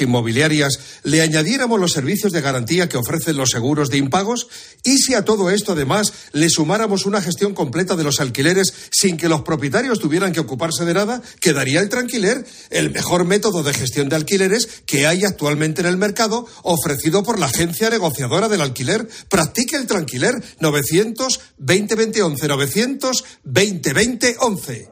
inmobiliarias 0.00 0.78
le 1.02 1.20
añadiéramos 1.20 1.80
los 1.80 1.92
servicios 1.92 2.32
de 2.32 2.40
garantía 2.40 2.88
que 2.88 2.96
ofrecen 2.96 3.36
los 3.36 3.50
seguros 3.50 3.90
de 3.90 3.98
impagos? 3.98 4.48
¿Y 4.84 4.98
si 4.98 5.14
a 5.14 5.24
todo 5.24 5.50
esto 5.50 5.72
además 5.72 6.12
le 6.32 6.48
sumáramos 6.48 7.06
una 7.06 7.20
gestión 7.20 7.54
completa 7.54 7.96
de 7.96 8.04
los 8.04 8.20
alquileres 8.20 8.72
sin 8.90 9.16
que 9.16 9.28
los 9.28 9.42
propietarios 9.42 9.98
tuvieran 9.98 10.32
que 10.32 10.40
ocuparse 10.40 10.84
de 10.84 10.94
nada? 10.94 11.22
Quedaría 11.40 11.80
el 11.80 11.88
tranquiler, 11.88 12.46
el 12.70 12.90
mejor 12.90 13.24
método 13.24 13.62
de 13.62 13.74
gestión 13.74 14.08
de 14.08 14.16
alquileres 14.16 14.82
que 14.86 15.06
hay 15.06 15.24
actualmente 15.24 15.80
en 15.80 15.88
el 15.88 15.96
mercado, 15.96 16.46
ofrecido 16.62 17.22
por 17.22 17.38
la 17.38 17.46
agencia 17.46 17.90
negociadora 17.90 18.48
del 18.48 18.60
alquiler. 18.60 19.08
Practique 19.28 19.76
el 19.76 19.86
tranquiler 19.86 20.42
900 20.60 21.40
2020 21.58 22.22
11 22.22 22.48
900 22.48 23.24
2020 23.44 24.36
11. 24.38 24.91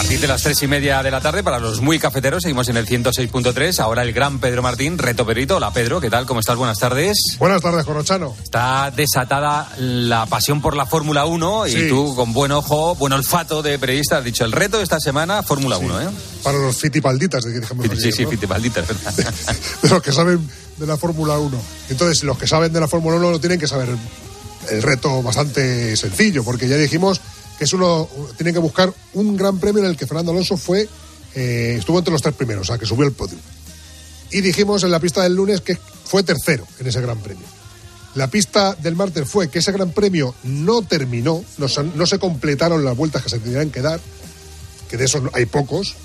Partir 0.00 0.18
de 0.18 0.28
las 0.28 0.42
tres 0.42 0.62
y 0.62 0.66
media 0.66 1.02
de 1.02 1.10
la 1.10 1.20
tarde, 1.20 1.42
para 1.42 1.58
los 1.58 1.82
muy 1.82 1.98
cafeteros, 1.98 2.42
seguimos 2.42 2.66
en 2.70 2.78
el 2.78 2.86
106.3. 2.86 3.80
Ahora 3.80 4.00
el 4.02 4.14
gran 4.14 4.38
Pedro 4.38 4.62
Martín, 4.62 4.96
reto 4.96 5.26
perito. 5.26 5.56
Hola 5.56 5.74
Pedro, 5.74 6.00
¿qué 6.00 6.08
tal? 6.08 6.24
¿Cómo 6.24 6.40
estás? 6.40 6.56
Buenas 6.56 6.78
tardes. 6.78 7.36
Buenas 7.38 7.60
tardes, 7.60 7.84
Corochano. 7.84 8.34
Está 8.42 8.90
desatada 8.96 9.70
la 9.76 10.24
pasión 10.24 10.62
por 10.62 10.74
la 10.74 10.86
Fórmula 10.86 11.26
1 11.26 11.66
y 11.66 11.72
Sí. 11.72 11.88
tú, 11.90 12.14
con 12.16 12.32
buen 12.32 12.50
ojo, 12.50 12.94
buen 12.94 13.12
olfato 13.12 13.60
de 13.60 13.78
periodista, 13.78 14.16
has 14.16 14.24
dicho 14.24 14.46
el 14.46 14.52
reto 14.52 14.78
de 14.78 14.84
esta 14.84 14.98
semana, 15.00 15.42
Fórmula 15.42 15.76
1, 15.76 16.00
¿eh? 16.00 16.08
Para 16.42 16.56
los 16.56 16.74
fitipalditas, 16.78 17.44
de 17.44 17.52
que 17.52 17.60
dejemos 17.60 17.86
Sí, 18.00 18.10
sí, 18.10 18.22
¿no? 18.24 18.30
Fitipaldita, 18.30 18.80
es 18.80 18.88
verdad. 18.88 19.14
de 19.82 19.88
los 19.90 20.02
que 20.02 20.12
saben 20.12 20.48
de 20.78 20.86
la 20.86 20.96
Fórmula 20.96 21.38
1. 21.38 21.60
Entonces, 21.90 22.24
los 22.24 22.38
que 22.38 22.46
saben 22.46 22.72
de 22.72 22.80
la 22.80 22.88
Fórmula 22.88 23.16
1 23.16 23.32
lo 23.32 23.38
tienen 23.38 23.58
que 23.60 23.68
saber 23.68 23.90
el 24.70 24.82
reto 24.82 25.22
bastante 25.22 25.94
sencillo, 25.94 26.42
porque 26.42 26.68
ya 26.68 26.76
dijimos 26.76 27.20
que 27.60 27.64
es 27.64 27.74
uno, 27.74 28.08
tienen 28.38 28.54
que 28.54 28.58
buscar 28.58 28.90
un 29.12 29.36
gran 29.36 29.58
premio 29.58 29.82
en 29.82 29.90
el 29.90 29.94
que 29.94 30.06
Fernando 30.06 30.32
Alonso 30.32 30.56
fue, 30.56 30.88
eh, 31.34 31.76
estuvo 31.78 31.98
entre 31.98 32.10
los 32.10 32.22
tres 32.22 32.34
primeros, 32.34 32.62
o 32.62 32.64
sea, 32.64 32.78
que 32.78 32.86
subió 32.86 33.06
el 33.06 33.12
podio. 33.12 33.36
Y 34.30 34.40
dijimos 34.40 34.82
en 34.82 34.90
la 34.90 34.98
pista 34.98 35.22
del 35.22 35.34
lunes 35.34 35.60
que 35.60 35.76
fue 35.76 36.22
tercero 36.22 36.66
en 36.78 36.86
ese 36.86 37.02
gran 37.02 37.18
premio. 37.18 37.44
La 38.14 38.28
pista 38.28 38.72
del 38.76 38.96
martes 38.96 39.28
fue 39.28 39.48
que 39.48 39.58
ese 39.58 39.72
gran 39.72 39.90
premio 39.90 40.34
no 40.42 40.80
terminó, 40.80 41.44
no 41.58 41.68
se, 41.68 41.82
no 41.82 42.06
se 42.06 42.18
completaron 42.18 42.82
las 42.82 42.96
vueltas 42.96 43.22
que 43.24 43.28
se 43.28 43.38
tenían 43.38 43.68
que 43.68 43.82
dar, 43.82 44.00
que 44.88 44.96
de 44.96 45.04
esos 45.04 45.22
hay 45.34 45.44
pocos, 45.44 45.96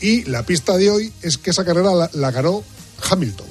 y 0.00 0.22
la 0.26 0.44
pista 0.44 0.76
de 0.76 0.88
hoy 0.88 1.12
es 1.20 1.36
que 1.36 1.50
esa 1.50 1.64
carrera 1.64 1.96
la, 1.96 2.10
la 2.12 2.30
ganó 2.30 2.62
Hamilton. 3.10 3.48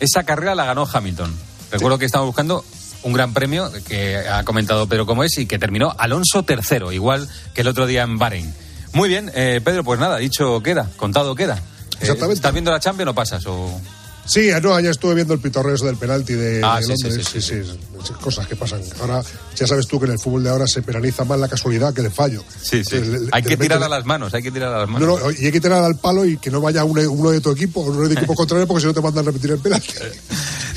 Esa 0.00 0.24
carrera 0.24 0.56
la 0.56 0.64
ganó 0.64 0.84
Hamilton. 0.92 1.32
Recuerdo 1.70 1.98
que 1.98 2.06
estamos 2.06 2.26
buscando 2.26 2.64
un 3.06 3.12
gran 3.12 3.32
premio 3.32 3.70
que 3.88 4.16
ha 4.18 4.42
comentado 4.44 4.88
Pedro 4.88 5.06
cómo 5.06 5.24
es 5.24 5.38
y 5.38 5.46
que 5.46 5.58
terminó 5.58 5.94
Alonso 5.98 6.42
tercero, 6.44 6.92
igual 6.92 7.28
que 7.54 7.60
el 7.62 7.68
otro 7.68 7.86
día 7.86 8.02
en 8.02 8.18
Bahrein. 8.18 8.52
Muy 8.92 9.08
bien, 9.08 9.30
eh, 9.34 9.60
Pedro, 9.64 9.84
pues 9.84 10.00
nada, 10.00 10.18
dicho 10.18 10.62
queda, 10.62 10.90
contado 10.96 11.34
queda. 11.34 11.56
Eh, 11.56 11.98
Exactamente. 12.00 12.34
¿Estás 12.34 12.52
viendo 12.52 12.70
la 12.70 12.80
Champions 12.80 13.10
o 13.10 13.14
pasas? 13.14 13.44
O... 13.46 13.80
Sí, 14.24 14.50
no, 14.60 14.74
ayer 14.74 14.90
estuve 14.90 15.14
viendo 15.14 15.34
el 15.34 15.40
pitorreo 15.40 15.76
del 15.76 15.96
penalti 15.96 16.32
de, 16.34 16.60
Ah, 16.64 16.78
de 16.80 16.82
sí, 16.86 16.92
sí, 16.96 17.02
Londres. 17.04 17.26
sí, 17.32 17.40
Sí, 17.40 17.62
sí, 17.62 17.64
sí, 17.64 17.78
sí, 18.08 18.12
cosas 18.20 18.46
que 18.48 18.56
pasan. 18.56 18.80
Ahora, 19.00 19.22
ya 19.54 19.66
sabes 19.68 19.86
tú 19.86 20.00
que 20.00 20.06
en 20.06 20.12
el 20.12 20.18
fútbol 20.18 20.42
de 20.42 20.50
ahora 20.50 20.66
se 20.66 20.82
penaliza 20.82 21.24
más 21.24 21.38
la 21.38 21.46
casualidad 21.48 21.94
que 21.94 22.00
el 22.00 22.10
fallo. 22.10 22.42
Sí, 22.60 22.82
sí. 22.84 22.96
Entonces, 22.96 23.08
le- 23.22 23.28
Hay 23.30 23.42
que 23.44 23.56
tirar 23.56 23.80
a 23.84 23.88
las 23.88 24.04
manos, 24.04 24.34
hay 24.34 24.42
que 24.42 24.50
tirar 24.50 24.72
a 24.74 24.78
las 24.78 24.88
No, 24.88 24.94
manos. 24.98 25.20
no, 25.22 25.30
y 25.30 25.46
hay 25.46 25.52
que 25.52 25.60
tirar 25.60 25.84
al 25.84 25.96
palo 25.98 26.24
y 26.24 26.38
que 26.38 26.50
no 26.50 26.60
vaya 26.60 26.82
uno, 26.82 27.00
uno 27.08 27.30
de 27.30 27.40
tu 27.40 27.52
equipo, 27.52 27.82
uno 27.82 28.08
de 28.08 28.14
equipo 28.14 28.34
contrario, 28.34 28.66
porque 28.66 28.80
si 28.80 28.86
no 28.88 28.94
te 28.94 29.00
mandan 29.00 29.22
a 29.24 29.26
repetir 29.26 29.52
el 29.52 29.58
penalti. 29.58 29.94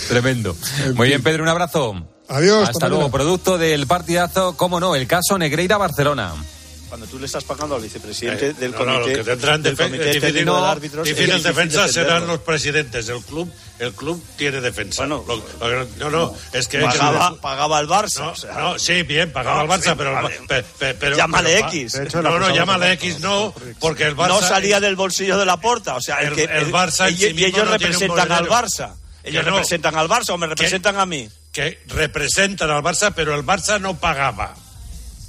Tremendo. 0.08 0.56
En 0.86 0.96
Muy 0.96 1.08
bien, 1.08 1.24
Pedro, 1.24 1.42
un 1.44 1.50
abrazo. 1.50 2.06
Adiós, 2.30 2.60
Hasta 2.64 2.72
hasta 2.72 2.88
luego. 2.90 3.10
Producto 3.12 3.58
del 3.58 3.88
partidazo, 3.88 4.56
cómo 4.56 4.80
no, 4.80 4.96
el 4.96 5.08
caso 5.08 5.38
Negreira-Barcelona. 5.38 6.34
Cuando 6.88 7.06
tú 7.06 7.20
le 7.20 7.28
estás 7.28 7.44
pagando 7.44 7.76
al 7.76 7.82
vicepresidente 7.84 8.48
Eh, 8.48 8.54
del 8.54 8.72
no, 8.72 8.80
no, 8.80 8.86
comité, 9.00 9.18
lo 9.18 9.24
que 9.24 9.30
tendrán 9.32 9.62
del 9.62 9.76
defe- 9.78 9.84
comité 9.84 10.06
difícil- 10.06 10.22
técnico 10.22 10.52
no, 10.54 10.64
de 10.64 10.68
árbitros, 10.72 11.06
difícil 11.06 11.26
difícil 11.28 11.44
defensa 11.56 11.88
serán 11.88 12.26
los 12.28 12.40
presidentes 12.40 13.06
del 13.06 13.22
club. 13.22 13.52
El 13.78 13.94
club 13.94 14.24
tiene 14.38 14.60
defensa. 14.60 15.04
Bueno, 15.06 15.24
Lo- 15.28 15.36
lo 15.38 15.44
que- 15.88 16.00
no, 16.00 16.10
no, 16.10 16.34
es 16.52 16.68
que 16.68 16.80
pagaba, 16.80 17.36
pagaba 17.40 17.78
al 17.78 17.88
Barça. 17.88 18.22
No, 18.22 18.32
o 18.32 18.36
sea, 18.36 18.54
no, 18.56 18.80
sí, 18.80 19.04
bien, 19.04 19.32
pagaba 19.32 19.64
No, 19.64 19.72
al 19.72 19.80
Barça, 19.80 19.92
sí, 19.92 19.96
pero, 19.98 20.14
vale. 20.14 20.40
pe- 20.48 20.64
pe- 20.64 20.94
pero- 20.96 21.16
Llámale 21.16 21.54
pero- 21.58 21.68
X. 21.68 21.96
Hecho, 21.96 22.22
no, 22.24 22.40
no, 22.40 22.54
llámale 22.56 22.92
X, 22.94 23.20
no, 23.20 23.54
porque 23.80 24.06
el 24.06 24.16
Barça. 24.16 24.28
no 24.30 24.42
salía 24.42 24.80
del 24.80 24.96
bolsillo 24.96 25.38
de 25.38 25.46
la 25.46 25.58
porta. 25.58 25.96
O 25.96 26.02
sea, 26.02 26.18
el, 26.22 26.30
El- 26.30 26.36
que, 26.36 26.44
el 26.46 26.72
Barça 26.72 27.12
y, 27.12 27.16
sí 27.18 27.46
ellos 27.46 27.66
no 27.66 27.72
representan 27.72 28.32
al. 28.32 28.48
Barça. 28.48 28.94
Ellos 29.24 29.46
no. 29.46 29.52
representan 29.52 29.96
al 29.96 30.08
Barça 30.10 30.30
o 30.32 30.38
me 30.40 30.48
representan 30.48 30.98
a 30.98 31.06
mí. 31.06 31.30
Que 31.52 31.82
representan 31.88 32.70
al 32.70 32.84
Barça, 32.84 33.12
pero 33.16 33.36
el 33.36 33.46
Barça 33.46 33.80
no 33.80 33.96
pagaba. 33.96 34.54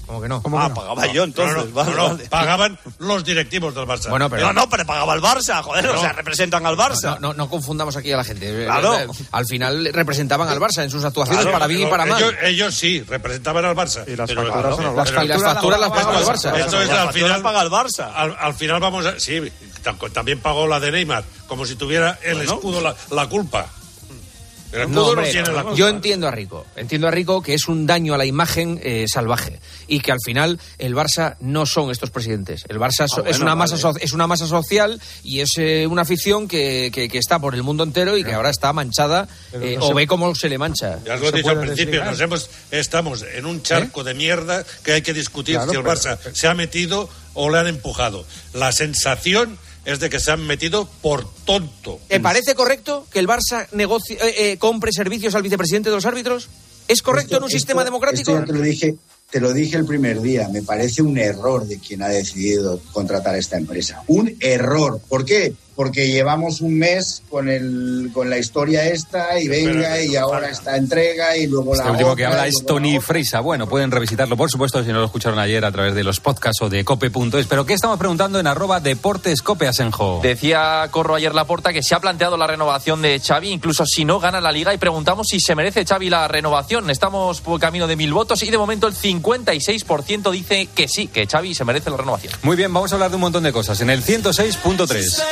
¿Cómo 0.06 0.20
que 0.20 0.28
no? 0.28 0.42
Ah, 0.58 0.74
pagaba 0.74 1.06
yo 1.06 1.22
entonces. 1.22 1.56
no, 1.56 1.64
no, 1.66 1.70
vale, 1.72 1.90
no, 1.92 1.96
no, 1.96 2.08
vale. 2.16 2.28
pagaban 2.28 2.78
los 2.98 3.24
directivos 3.24 3.72
del 3.76 3.84
Barça. 3.86 4.10
Bueno, 4.10 4.28
pero- 4.28 4.48
No, 4.48 4.52
no, 4.52 4.68
pero 4.68 4.84
pagaba 4.84 5.14
el 5.14 5.20
Barça, 5.22 5.62
joder. 5.62 5.86
O 5.88 5.92
No. 5.94 6.00
sea, 6.00 6.12
representan 6.12 6.66
al 6.66 6.76
Barça. 6.76 7.14
No, 7.20 7.28
no, 7.28 7.34
no 7.34 7.48
confundamos 7.48 7.94
aquí 7.96 8.10
a 8.10 8.16
la 8.16 8.24
gente. 8.24 8.64
Claro. 8.64 8.96
Al 9.30 9.46
final 9.46 9.88
representaban 9.92 10.48
al 10.48 10.58
Barça 10.58 10.82
en 10.82 10.90
sus 10.90 11.04
actuaciones 11.04 11.42
Claro, 11.42 11.54
para 11.56 11.68
bien 11.68 11.82
y 11.82 11.84
pero 11.84 11.90
para 11.96 12.06
mal. 12.06 12.20
Ellos, 12.20 12.34
ellos 12.42 12.74
sí, 12.74 13.04
representaban 13.06 13.64
al 13.64 13.76
Barça. 13.76 14.02
Y 14.08 14.16
las 14.16 14.28
pero- 14.28 14.42
facturas 14.52 14.96
Las, 15.14 15.24
y 15.24 15.28
las 15.28 15.42
facturas 15.42 15.80
las 15.80 15.90
pagaba 15.90 16.18
el 16.18 16.26
Barça. 16.26 16.56
Entonces, 16.56 16.88
Las 16.88 16.98
al 16.98 17.12
final, 17.12 17.42
paga 17.42 17.62
el 17.62 17.70
Barça. 17.70 18.12
Al, 18.12 18.36
al 18.36 18.54
final 18.54 18.80
vamos 18.80 19.06
a. 19.06 19.20
Sí, 19.20 19.40
tam- 19.84 20.12
también 20.12 20.40
pagó 20.40 20.66
la 20.66 20.80
de 20.80 20.90
Neymar, 20.90 21.22
como 21.46 21.64
si 21.64 21.76
tuviera 21.76 22.18
el 22.24 22.34
Bueno. 22.38 22.54
escudo 22.54 22.80
la, 22.80 22.96
la 23.12 23.28
culpa. 23.28 23.66
El 24.72 24.82
No, 24.82 24.88
no, 24.88 25.06
hombre, 25.08 25.32
culpa. 25.44 25.74
yo 25.74 25.88
entiendo 25.88 26.28
a 26.28 26.30
Rico. 26.30 26.64
Entiendo 26.76 27.08
a 27.08 27.10
Rico 27.10 27.42
que 27.42 27.54
es 27.54 27.66
un 27.66 27.86
daño 27.86 28.14
a 28.14 28.18
la 28.18 28.24
imagen 28.24 28.78
eh, 28.82 29.06
salvaje 29.08 29.58
y 29.88 29.98
que 30.00 30.12
al 30.12 30.18
final 30.24 30.60
el 30.78 30.94
Barça 30.94 31.36
no 31.40 31.66
son 31.66 31.90
estos 31.90 32.10
presidentes. 32.10 32.64
El 32.68 32.78
Barça 32.78 33.08
so- 33.08 33.16
Ah, 33.18 33.22
bueno, 33.22 33.30
es, 33.30 33.38
una 33.40 33.56
masa 33.56 33.76
vale. 33.76 33.98
so- 33.98 34.04
es 34.04 34.12
una 34.12 34.26
masa 34.28 34.46
social 34.46 35.00
y 35.24 35.40
es 35.40 35.50
eh, 35.58 35.86
una 35.88 36.02
afición 36.02 36.46
que, 36.46 36.90
que- 36.94 37.08
que 37.08 37.18
está 37.18 37.38
por 37.40 37.54
el 37.56 37.62
mundo 37.64 37.82
entero 37.82 38.16
y 38.16 38.22
que 38.22 38.32
ahora 38.32 38.50
está 38.50 38.72
manchada 38.72 39.28
eh, 39.54 39.76
o 39.80 39.92
ve 39.92 40.06
cómo 40.06 40.34
se 40.36 40.48
le 40.48 40.58
mancha. 40.58 40.98
Ya 41.04 41.16
lo 41.16 41.26
he 41.26 41.30
se 41.30 41.36
dicho 41.38 41.50
al 41.50 41.60
principio, 41.60 42.04
nos 42.04 42.20
hemos, 42.20 42.50
estamos 42.70 43.24
en 43.34 43.46
un 43.46 43.62
charco 43.62 44.04
de 44.04 44.14
mierda 44.14 44.64
que 44.84 44.92
hay 44.92 45.02
que 45.02 45.12
discutir 45.12 45.56
Claro, 45.56 45.70
si 45.72 45.76
el 45.78 45.82
pero- 45.82 45.94
Barça 45.96 46.18
se 46.32 46.46
ha 46.46 46.54
metido 46.54 47.08
o 47.34 47.50
le 47.50 47.58
han 47.58 47.66
empujado. 47.66 48.24
La 48.54 48.70
sensación 48.72 49.58
es 49.84 49.98
de 50.00 50.10
que 50.10 50.20
se 50.20 50.30
han 50.30 50.46
metido 50.46 50.88
por 51.02 51.26
tonto. 51.44 51.98
¿Te 52.08 52.20
parece 52.20 52.54
correcto 52.54 53.06
que 53.12 53.18
el 53.18 53.26
Barça 53.28 53.66
negocie- 53.72 54.18
eh, 54.22 54.52
eh, 54.52 54.56
compre 54.58 54.92
servicios 54.92 55.34
al 55.34 55.42
vicepresidente 55.42 55.88
de 55.90 55.96
los 55.96 56.06
árbitros? 56.06 56.48
¿Es 56.88 57.02
correcto 57.02 57.36
en 57.36 57.42
un 57.44 57.48
Esto- 57.48 57.58
sistema 57.58 57.84
democrático? 57.84 58.30
esto 58.32 58.40
ya 58.40 58.46
te 58.46 58.52
lo 58.52 58.62
dije, 58.62 58.94
te 59.30 59.40
lo 59.40 59.52
dije 59.52 59.76
el 59.76 59.86
primer 59.86 60.20
día. 60.20 60.48
Me 60.48 60.62
parece 60.62 61.02
un 61.02 61.16
error 61.18 61.66
de 61.66 61.78
quien 61.78 62.02
ha 62.02 62.08
decidido 62.08 62.80
contratar 62.92 63.36
esta 63.36 63.56
empresa. 63.56 64.02
Un 64.08 64.36
error. 64.40 65.00
¿Por 65.08 65.24
qué? 65.24 65.54
Porque 65.76 66.08
llevamos 66.08 66.60
un 66.60 66.78
mes 66.78 67.22
con 67.30 67.48
el 67.48 68.10
con 68.12 68.28
la 68.28 68.38
historia 68.38 68.84
esta 68.86 69.38
y 69.40 69.48
venga 69.48 70.00
y 70.02 70.16
ahora 70.16 70.40
falta. 70.40 70.50
esta 70.52 70.76
entrega 70.76 71.36
y 71.36 71.46
luego 71.46 71.72
Este 71.72 71.84
la 71.84 71.92
último 71.92 72.10
otra, 72.10 72.16
que 72.16 72.26
habla 72.26 72.46
es 72.46 72.64
Tony 72.66 72.96
otra. 72.96 73.06
Freisa. 73.06 73.40
Bueno, 73.40 73.66
pueden 73.68 73.90
revisitarlo, 73.90 74.36
por 74.36 74.50
supuesto, 74.50 74.82
si 74.84 74.92
no 74.92 74.98
lo 74.98 75.06
escucharon 75.06 75.38
ayer 75.38 75.64
a 75.64 75.72
través 75.72 75.94
de 75.94 76.04
los 76.04 76.20
podcasts 76.20 76.60
o 76.62 76.68
de 76.68 76.84
cope.es. 76.84 77.46
Pero 77.46 77.64
¿qué 77.64 77.74
estamos 77.74 77.98
preguntando 77.98 78.38
en 78.38 78.46
arroba 78.46 78.80
deportes 78.80 79.42
cope 79.42 79.66
Asenjo? 79.68 80.20
Decía 80.22 80.86
Corro 80.90 81.14
ayer 81.14 81.34
la 81.34 81.44
porta 81.46 81.72
que 81.72 81.82
se 81.82 81.94
ha 81.94 82.00
planteado 82.00 82.36
la 82.36 82.46
renovación 82.46 83.00
de 83.02 83.18
Xavi, 83.20 83.50
incluso 83.50 83.86
si 83.86 84.04
no 84.04 84.20
gana 84.20 84.40
la 84.40 84.52
liga, 84.52 84.74
y 84.74 84.78
preguntamos 84.78 85.28
si 85.28 85.40
se 85.40 85.54
merece 85.54 85.84
Xavi 85.84 86.10
la 86.10 86.28
renovación. 86.28 86.90
Estamos 86.90 87.40
por 87.40 87.58
camino 87.60 87.86
de 87.86 87.96
mil 87.96 88.12
votos 88.12 88.42
y 88.42 88.50
de 88.50 88.58
momento 88.58 88.86
el 88.86 88.94
56% 88.94 90.30
dice 90.30 90.68
que 90.74 90.88
sí, 90.88 91.06
que 91.06 91.26
Xavi 91.26 91.54
se 91.54 91.64
merece 91.64 91.90
la 91.90 91.96
renovación. 91.96 92.32
Muy 92.42 92.56
bien, 92.56 92.72
vamos 92.72 92.92
a 92.92 92.96
hablar 92.96 93.10
de 93.10 93.16
un 93.16 93.22
montón 93.22 93.42
de 93.42 93.52
cosas. 93.52 93.80
En 93.80 93.90
el 93.90 94.02
106.3. 94.04 95.22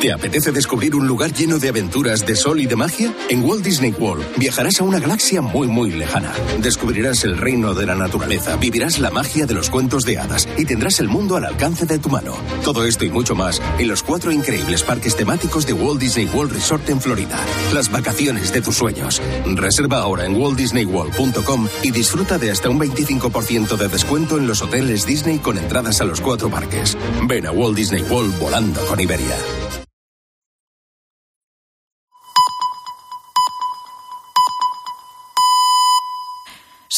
¿Te 0.00 0.12
apetece 0.12 0.52
descubrir 0.52 0.94
un 0.94 1.06
lugar 1.06 1.32
lleno 1.32 1.58
de 1.58 1.68
aventuras, 1.68 2.26
de 2.26 2.36
sol 2.36 2.60
y 2.60 2.66
de 2.66 2.76
magia? 2.76 3.14
En 3.28 3.44
Walt 3.44 3.64
Disney 3.64 3.94
World 3.98 4.24
viajarás 4.36 4.80
a 4.80 4.84
una 4.84 4.98
galaxia 4.98 5.42
muy 5.42 5.68
muy 5.68 5.90
lejana. 5.90 6.32
Descubrirás 6.60 7.24
el 7.24 7.36
reino 7.36 7.74
de 7.74 7.86
la 7.86 7.94
naturaleza, 7.94 8.56
vivirás 8.56 8.98
la 8.98 9.10
magia 9.10 9.46
de 9.46 9.54
los 9.54 9.70
cuentos 9.70 10.04
de 10.04 10.18
hadas 10.18 10.48
y 10.56 10.64
tendrás 10.64 11.00
el 11.00 11.08
mundo 11.08 11.36
al 11.36 11.44
alcance 11.44 11.86
de 11.86 11.98
tu 11.98 12.08
mano. 12.08 12.34
Todo 12.64 12.84
esto 12.84 13.04
y 13.04 13.10
mucho 13.10 13.34
más 13.34 13.60
en 13.78 13.88
los 13.88 14.02
cuatro 14.02 14.32
increíbles 14.32 14.82
parques 14.82 15.16
temáticos 15.16 15.66
de 15.66 15.72
Walt 15.72 16.00
Disney 16.00 16.26
World 16.26 16.52
Resort 16.52 16.88
en 16.88 17.00
Florida. 17.00 17.38
Las 17.74 17.90
vacaciones 17.90 18.52
de 18.52 18.62
tus 18.62 18.76
sueños. 18.76 19.20
Reserva 19.46 19.98
ahora 19.98 20.24
en 20.24 20.36
waltdisneyworld.com 20.36 21.68
y 21.82 21.90
disfruta 21.90 22.38
de 22.38 22.50
hasta 22.50 22.70
un 22.70 22.80
25% 22.80 23.76
de 23.76 23.88
descuento 23.88 24.38
en 24.38 24.46
los 24.46 24.62
hoteles 24.62 25.06
Disney 25.06 25.38
con 25.38 25.58
entradas 25.58 26.00
a 26.00 26.04
los 26.04 26.20
cuatro 26.20 26.50
parques. 26.50 26.96
Ven 27.26 27.46
a 27.46 27.52
Walt 27.52 27.76
Disney 27.76 28.02
World 28.02 28.38
volando 28.38 28.80
con 28.86 29.00
Iberia. 29.00 29.36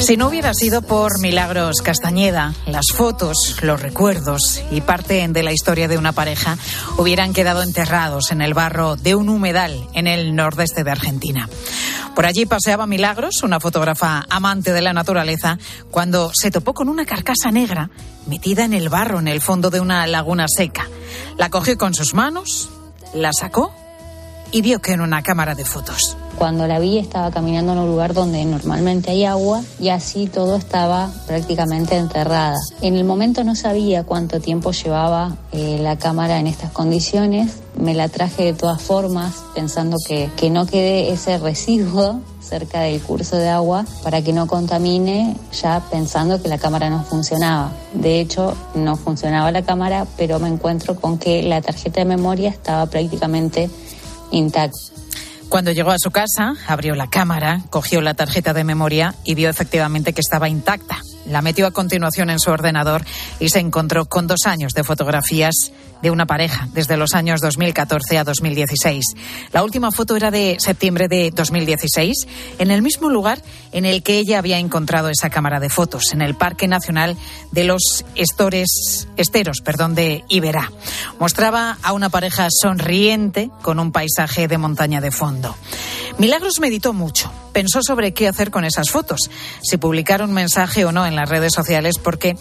Si 0.00 0.16
no 0.16 0.28
hubiera 0.28 0.54
sido 0.54 0.82
por 0.82 1.20
Milagros 1.20 1.80
Castañeda, 1.82 2.54
las 2.66 2.86
fotos, 2.94 3.56
los 3.62 3.80
recuerdos 3.80 4.62
y 4.70 4.80
parte 4.80 5.26
de 5.26 5.42
la 5.42 5.52
historia 5.52 5.88
de 5.88 5.98
una 5.98 6.12
pareja 6.12 6.56
hubieran 6.96 7.32
quedado 7.32 7.62
enterrados 7.62 8.30
en 8.30 8.42
el 8.42 8.54
barro 8.54 8.96
de 8.96 9.14
un 9.14 9.28
humedal 9.28 9.88
en 9.94 10.06
el 10.06 10.36
nordeste 10.36 10.84
de 10.84 10.90
Argentina. 10.90 11.48
Por 12.14 12.24
allí 12.24 12.46
paseaba 12.46 12.86
Milagros, 12.86 13.42
una 13.42 13.60
fotógrafa 13.60 14.24
amante 14.30 14.72
de 14.72 14.82
la 14.82 14.92
naturaleza, 14.92 15.58
cuando 15.90 16.30
se 16.34 16.50
topó 16.50 16.72
con 16.72 16.88
una 16.88 17.04
carcasa 17.04 17.50
negra 17.50 17.90
metida 18.26 18.64
en 18.64 18.74
el 18.74 18.88
barro 18.88 19.18
en 19.18 19.28
el 19.28 19.40
fondo 19.40 19.70
de 19.70 19.80
una 19.80 20.06
laguna 20.06 20.46
seca. 20.48 20.88
La 21.36 21.50
cogió 21.50 21.76
con 21.76 21.94
sus 21.94 22.14
manos, 22.14 22.70
la 23.12 23.32
sacó 23.32 23.72
y 24.52 24.62
vio 24.62 24.80
que 24.80 24.92
era 24.92 25.02
una 25.02 25.22
cámara 25.22 25.54
de 25.54 25.64
fotos. 25.64 26.16
Cuando 26.38 26.66
la 26.66 26.78
vi 26.78 26.98
estaba 26.98 27.30
caminando 27.30 27.72
en 27.72 27.78
un 27.78 27.88
lugar 27.88 28.12
donde 28.12 28.44
normalmente 28.44 29.10
hay 29.10 29.24
agua 29.24 29.62
y 29.80 29.88
así 29.88 30.26
todo 30.26 30.56
estaba 30.56 31.10
prácticamente 31.26 31.96
enterrada. 31.96 32.56
En 32.82 32.94
el 32.94 33.04
momento 33.04 33.42
no 33.42 33.54
sabía 33.54 34.04
cuánto 34.04 34.38
tiempo 34.38 34.72
llevaba 34.72 35.36
eh, 35.52 35.78
la 35.80 35.96
cámara 35.96 36.38
en 36.38 36.46
estas 36.46 36.72
condiciones. 36.72 37.62
Me 37.78 37.94
la 37.94 38.08
traje 38.08 38.44
de 38.44 38.52
todas 38.52 38.82
formas 38.82 39.34
pensando 39.54 39.96
que, 40.06 40.30
que 40.36 40.50
no 40.50 40.66
quede 40.66 41.10
ese 41.10 41.38
residuo 41.38 42.20
cerca 42.46 42.80
del 42.80 43.00
curso 43.00 43.36
de 43.36 43.48
agua 43.48 43.84
para 44.02 44.22
que 44.22 44.32
no 44.32 44.46
contamine 44.46 45.36
ya 45.52 45.82
pensando 45.90 46.40
que 46.40 46.48
la 46.48 46.58
cámara 46.58 46.90
no 46.90 47.02
funcionaba. 47.02 47.72
De 47.94 48.20
hecho, 48.20 48.54
no 48.74 48.96
funcionaba 48.96 49.50
la 49.50 49.62
cámara, 49.62 50.06
pero 50.16 50.38
me 50.38 50.48
encuentro 50.48 50.96
con 50.96 51.18
que 51.18 51.42
la 51.42 51.60
tarjeta 51.60 52.00
de 52.00 52.04
memoria 52.04 52.50
estaba 52.50 52.86
prácticamente 52.86 53.68
Cuando 55.48 55.70
llegó 55.70 55.92
a 55.92 55.98
su 55.98 56.10
casa, 56.10 56.54
abrió 56.66 56.94
la 56.94 57.08
cámara, 57.08 57.62
cogió 57.70 58.00
la 58.00 58.14
tarjeta 58.14 58.52
de 58.52 58.64
memoria 58.64 59.14
y 59.24 59.34
vio 59.34 59.48
efectivamente 59.48 60.12
que 60.12 60.20
estaba 60.20 60.48
intacta. 60.48 60.98
La 61.26 61.40
metió 61.40 61.66
a 61.66 61.70
continuación 61.70 62.30
en 62.30 62.40
su 62.40 62.50
ordenador 62.50 63.04
y 63.38 63.48
se 63.48 63.60
encontró 63.60 64.06
con 64.06 64.26
dos 64.26 64.40
años 64.46 64.72
de 64.74 64.84
fotografías 64.84 65.72
de 66.02 66.10
una 66.10 66.26
pareja 66.26 66.68
desde 66.72 66.96
los 66.96 67.14
años 67.14 67.40
2014 67.40 68.18
a 68.18 68.24
2016. 68.24 69.04
La 69.52 69.62
última 69.62 69.90
foto 69.90 70.16
era 70.16 70.30
de 70.30 70.56
septiembre 70.58 71.08
de 71.08 71.30
2016 71.30 72.26
en 72.58 72.70
el 72.70 72.82
mismo 72.82 73.08
lugar 73.08 73.42
en 73.72 73.84
el 73.84 74.02
que 74.02 74.18
ella 74.18 74.38
había 74.38 74.58
encontrado 74.58 75.08
esa 75.08 75.30
cámara 75.30 75.60
de 75.60 75.68
fotos, 75.68 76.12
en 76.12 76.22
el 76.22 76.34
Parque 76.34 76.68
Nacional 76.68 77.16
de 77.52 77.64
los 77.64 78.04
Estores, 78.14 79.08
Esteros 79.16 79.60
perdón, 79.60 79.94
de 79.94 80.24
Iberá. 80.28 80.70
Mostraba 81.18 81.78
a 81.82 81.92
una 81.92 82.08
pareja 82.08 82.48
sonriente 82.50 83.50
con 83.62 83.78
un 83.78 83.92
paisaje 83.92 84.48
de 84.48 84.58
montaña 84.58 85.00
de 85.00 85.10
fondo. 85.10 85.56
Milagros 86.18 86.60
meditó 86.60 86.92
mucho, 86.92 87.30
pensó 87.52 87.82
sobre 87.82 88.12
qué 88.12 88.28
hacer 88.28 88.50
con 88.50 88.64
esas 88.64 88.90
fotos, 88.90 89.30
si 89.62 89.76
publicar 89.76 90.22
un 90.22 90.32
mensaje 90.32 90.84
o 90.84 90.92
no 90.92 91.06
en 91.06 91.14
las 91.14 91.28
redes 91.28 91.52
sociales, 91.52 91.98
porque 92.02 92.36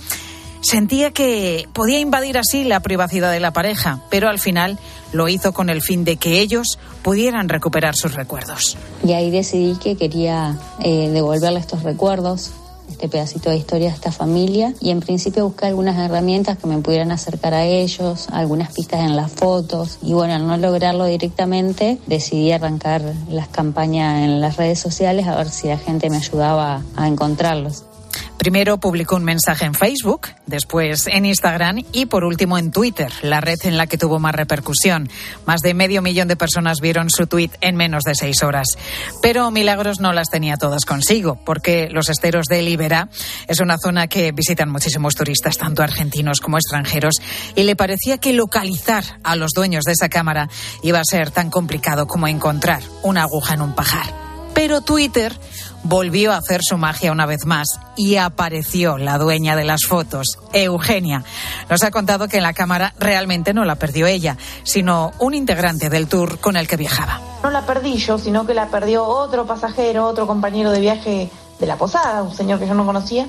sentía 0.66 1.12
que 1.12 1.68
podía 1.74 2.00
invadir 2.00 2.38
así 2.38 2.64
la 2.64 2.80
privacidad 2.80 3.32
de 3.32 3.40
la 3.40 3.54
pareja, 3.54 4.02
pero 4.10 4.30
al 4.30 4.40
final 4.40 4.80
lo 5.14 5.30
hizo 5.30 5.54
con 5.54 5.70
el 5.70 5.82
fin 5.82 6.04
de 6.04 6.18
que 6.18 6.40
ellos 6.40 6.80
pudieran 7.04 7.50
recuperar 7.50 7.96
sus 7.96 8.16
recuerdos. 8.16 8.76
Y 9.04 9.14
ahí 9.14 9.30
decidí 9.30 9.78
que 9.78 9.96
quería 9.96 10.58
eh, 10.80 11.10
devolverle 11.10 11.60
estos 11.60 11.84
recuerdos, 11.84 12.52
este 12.90 13.08
pedacito 13.08 13.50
de 13.50 13.58
historia 13.58 13.92
a 13.92 13.94
esta 13.94 14.12
familia 14.12 14.74
y 14.80 14.90
en 14.90 15.02
principio 15.02 15.46
buscar 15.46 15.70
algunas 15.70 15.98
herramientas 15.98 16.58
que 16.58 16.68
me 16.68 16.80
pudieran 16.80 17.12
acercar 17.12 17.54
a 17.54 17.66
ellos, 17.66 18.28
algunas 18.32 18.74
pistas 18.74 19.02
en 19.02 19.16
las 19.16 19.32
fotos 19.32 20.00
y 20.02 20.14
bueno, 20.14 20.36
al 20.36 20.48
no 20.48 20.58
lograrlo 20.58 21.06
directamente 21.06 22.00
decidí 22.08 22.52
arrancar 22.52 23.02
las 23.30 23.48
campañas 23.48 24.24
en 24.24 24.42
las 24.42 24.58
redes 24.58 24.80
sociales 24.80 25.28
a 25.28 25.36
ver 25.36 25.50
si 25.50 25.68
la 25.68 25.78
gente 25.78 26.10
me 26.10 26.18
ayudaba 26.18 26.84
a 26.96 27.08
encontrarlos. 27.08 27.86
Primero 28.46 28.78
publicó 28.78 29.16
un 29.16 29.24
mensaje 29.24 29.66
en 29.66 29.74
Facebook, 29.74 30.28
después 30.46 31.08
en 31.08 31.26
Instagram 31.26 31.84
y 31.92 32.06
por 32.06 32.24
último 32.24 32.60
en 32.60 32.70
Twitter, 32.70 33.12
la 33.24 33.42
red 33.42 33.58
en 33.64 33.76
la 33.76 33.88
que 33.88 33.98
tuvo 33.98 34.20
más 34.20 34.36
repercusión. 34.36 35.10
Más 35.48 35.62
de 35.62 35.74
medio 35.74 36.04
millón 36.04 36.28
de 36.28 36.36
personas 36.36 36.78
vieron 36.80 37.10
su 37.10 37.26
tweet 37.26 37.50
en 37.62 37.76
menos 37.76 38.04
de 38.04 38.14
seis 38.14 38.44
horas. 38.44 38.68
Pero 39.20 39.50
Milagros 39.50 40.00
no 40.00 40.14
las 40.14 40.30
tenía 40.30 40.58
todas 40.58 40.86
consigo, 40.86 41.40
porque 41.44 41.90
los 41.90 42.08
esteros 42.08 42.46
de 42.46 42.62
Liberá 42.62 43.10
es 43.48 43.62
una 43.62 43.80
zona 43.80 44.06
que 44.06 44.32
visitan 44.32 44.70
muchísimos 44.70 45.16
turistas, 45.16 45.58
tanto 45.58 45.82
argentinos 45.82 46.40
como 46.40 46.58
extranjeros, 46.58 47.16
y 47.56 47.64
le 47.64 47.76
parecía 47.76 48.20
que 48.20 48.32
localizar 48.32 49.04
a 49.24 49.36
los 49.36 49.54
dueños 49.56 49.86
de 49.86 49.94
esa 49.94 50.08
cámara 50.08 50.50
iba 50.84 51.00
a 51.00 51.04
ser 51.04 51.32
tan 51.32 51.50
complicado 51.50 52.06
como 52.06 52.28
encontrar 52.28 52.84
una 53.02 53.24
aguja 53.24 53.56
en 53.56 53.62
un 53.62 53.74
pajar. 53.74 54.14
Pero 54.54 54.82
Twitter 54.82 55.34
volvió 55.86 56.34
a 56.34 56.38
hacer 56.38 56.62
su 56.64 56.78
magia 56.78 57.12
una 57.12 57.28
vez 57.28 57.46
más 57.46 57.80
y 57.96 58.16
apareció 58.16 58.98
la 58.98 59.20
dueña 59.20 59.56
de 59.56 59.64
las 59.64 59.86
fotos, 59.88 60.40
Eugenia. 60.52 61.24
Nos 61.70 61.84
ha 61.84 61.92
contado 61.92 62.28
que 62.28 62.38
en 62.38 62.44
la 62.44 62.54
cámara 62.54 62.94
realmente 63.00 63.54
no 63.54 63.66
la 63.66 63.76
perdió 63.76 64.08
ella, 64.08 64.36
sino 64.64 65.12
un 65.20 65.36
integrante 65.36 65.90
del 65.90 66.08
tour 66.08 66.40
con 66.40 66.58
el 66.58 66.68
que 66.68 66.76
viajaba. 66.76 67.22
No 67.44 67.52
la 67.52 67.68
perdí 67.68 67.98
yo, 67.98 68.18
sino 68.18 68.48
que 68.48 68.56
la 68.56 68.68
perdió 68.70 69.06
otro 69.06 69.46
pasajero, 69.46 70.08
otro 70.08 70.26
compañero 70.26 70.72
de 70.72 70.80
viaje 70.80 71.30
de 71.60 71.68
la 71.68 71.78
posada, 71.78 72.24
un 72.24 72.34
señor 72.34 72.60
que 72.60 72.68
yo 72.68 72.74
no 72.74 72.86
conocía, 72.86 73.28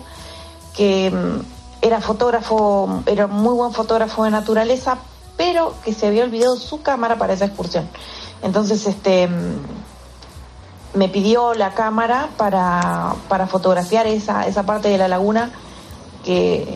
que 0.75 1.11
mm, 1.11 1.85
era 1.85 2.01
fotógrafo, 2.01 3.03
era 3.05 3.27
muy 3.27 3.55
buen 3.55 3.73
fotógrafo 3.73 4.25
de 4.25 4.31
naturaleza, 4.31 4.97
pero 5.37 5.75
que 5.85 5.93
se 5.93 6.07
había 6.07 6.25
olvidado 6.25 6.57
su 6.57 6.81
cámara 6.81 7.17
para 7.17 7.35
esa 7.35 7.45
excursión. 7.45 7.87
Entonces, 8.43 8.87
este 8.87 9.29
mm, 9.29 9.86
me 10.97 11.09
pidió 11.09 11.55
la 11.55 11.75
cámara 11.75 12.31
para, 12.37 13.15
para 13.29 13.47
fotografiar 13.47 14.07
esa, 14.07 14.47
esa 14.47 14.65
parte 14.65 14.89
de 14.89 14.99
la 14.99 15.09
laguna 15.09 15.51
que, 16.25 16.67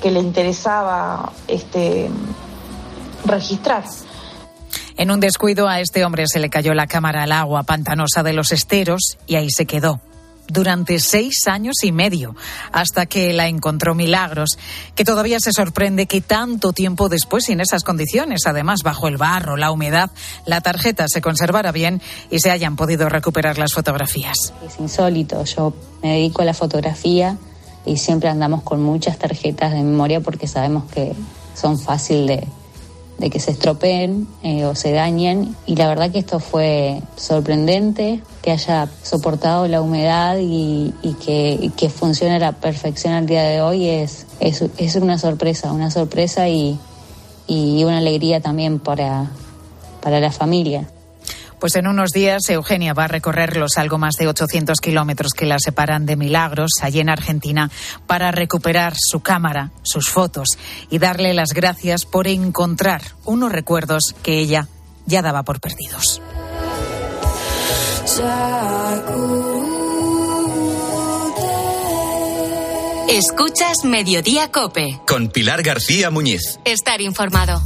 que 0.00 0.10
le 0.10 0.20
interesaba 0.20 1.32
este, 1.48 2.08
registrar. 3.24 3.84
En 4.96 5.10
un 5.10 5.20
descuido 5.20 5.68
a 5.68 5.80
este 5.80 6.04
hombre 6.04 6.24
se 6.26 6.38
le 6.38 6.48
cayó 6.48 6.72
la 6.72 6.86
cámara 6.86 7.24
al 7.24 7.32
agua 7.32 7.64
pantanosa 7.64 8.22
de 8.22 8.32
los 8.32 8.52
esteros 8.52 9.18
y 9.26 9.34
ahí 9.34 9.50
se 9.50 9.66
quedó 9.66 10.00
durante 10.48 10.98
seis 10.98 11.46
años 11.46 11.76
y 11.82 11.92
medio, 11.92 12.34
hasta 12.72 13.06
que 13.06 13.32
la 13.32 13.48
encontró 13.48 13.94
Milagros, 13.94 14.58
que 14.94 15.04
todavía 15.04 15.38
se 15.40 15.52
sorprende 15.52 16.06
que 16.06 16.20
tanto 16.20 16.72
tiempo 16.72 17.08
después 17.08 17.48
en 17.48 17.60
esas 17.60 17.82
condiciones, 17.84 18.46
además 18.46 18.80
bajo 18.84 19.08
el 19.08 19.16
barro, 19.16 19.56
la 19.56 19.70
humedad, 19.70 20.10
la 20.44 20.60
tarjeta 20.60 21.06
se 21.08 21.20
conservara 21.20 21.72
bien 21.72 22.00
y 22.30 22.38
se 22.40 22.50
hayan 22.50 22.76
podido 22.76 23.08
recuperar 23.08 23.58
las 23.58 23.72
fotografías. 23.72 24.52
Es 24.66 24.78
insólito, 24.78 25.44
yo 25.44 25.74
me 26.02 26.12
dedico 26.12 26.42
a 26.42 26.44
la 26.44 26.54
fotografía 26.54 27.36
y 27.84 27.96
siempre 27.96 28.28
andamos 28.28 28.62
con 28.62 28.82
muchas 28.82 29.18
tarjetas 29.18 29.72
de 29.72 29.82
memoria 29.82 30.20
porque 30.20 30.46
sabemos 30.46 30.84
que 30.90 31.12
son 31.54 31.78
fácil 31.78 32.26
de, 32.26 32.46
de 33.18 33.30
que 33.30 33.40
se 33.40 33.50
estropeen 33.50 34.28
eh, 34.42 34.64
o 34.66 34.74
se 34.74 34.92
dañen 34.92 35.56
y 35.64 35.76
la 35.76 35.88
verdad 35.88 36.10
que 36.10 36.18
esto 36.18 36.38
fue 36.38 37.00
sorprendente 37.16 38.20
que 38.42 38.50
haya 38.50 38.88
soportado 39.02 39.66
la 39.68 39.80
humedad 39.80 40.36
y, 40.38 40.92
que, 41.24 41.70
que 41.76 41.88
funcione 41.88 42.36
a 42.36 42.38
la 42.38 42.52
perfección 42.52 43.14
al 43.14 43.26
día 43.26 43.42
de 43.42 43.62
hoy 43.62 43.88
es, 43.88 44.26
es, 44.40 44.64
es 44.76 44.96
una 44.96 45.18
sorpresa, 45.18 45.72
una 45.72 45.90
sorpresa 45.90 46.48
y, 46.48 46.78
y 47.46 47.84
una 47.84 47.98
alegría 47.98 48.40
también 48.40 48.78
para, 48.78 49.30
para 50.02 50.20
la 50.20 50.30
familia. 50.30 50.88
Pues 51.60 51.74
en 51.76 51.86
unos 51.86 52.10
días 52.10 52.48
Eugenia 52.48 52.92
va 52.92 53.04
a 53.04 53.08
recorrer 53.08 53.56
los 53.56 53.78
algo 53.78 53.98
más 53.98 54.14
de 54.16 54.28
800 54.28 54.80
kilómetros 54.80 55.32
que 55.32 55.46
la 55.46 55.58
separan 55.58 56.06
de 56.06 56.16
Milagros, 56.16 56.72
allí 56.82 57.00
en 57.00 57.08
Argentina, 57.08 57.70
para 58.06 58.30
recuperar 58.30 58.94
su 58.96 59.20
cámara, 59.20 59.70
sus 59.82 60.08
fotos 60.08 60.48
y 60.90 60.98
darle 60.98 61.34
las 61.34 61.50
gracias 61.50 62.04
por 62.04 62.28
encontrar 62.28 63.02
unos 63.24 63.52
recuerdos 63.52 64.14
que 64.22 64.38
ella 64.38 64.68
ya 65.06 65.22
daba 65.22 65.42
por 65.42 65.60
perdidos. 65.60 66.20
Escuchas 73.08 73.84
Mediodía 73.84 74.50
Cope. 74.50 75.00
Con 75.06 75.28
Pilar 75.28 75.62
García 75.62 76.10
Muñiz. 76.10 76.58
Estar 76.64 77.00
informado. 77.00 77.62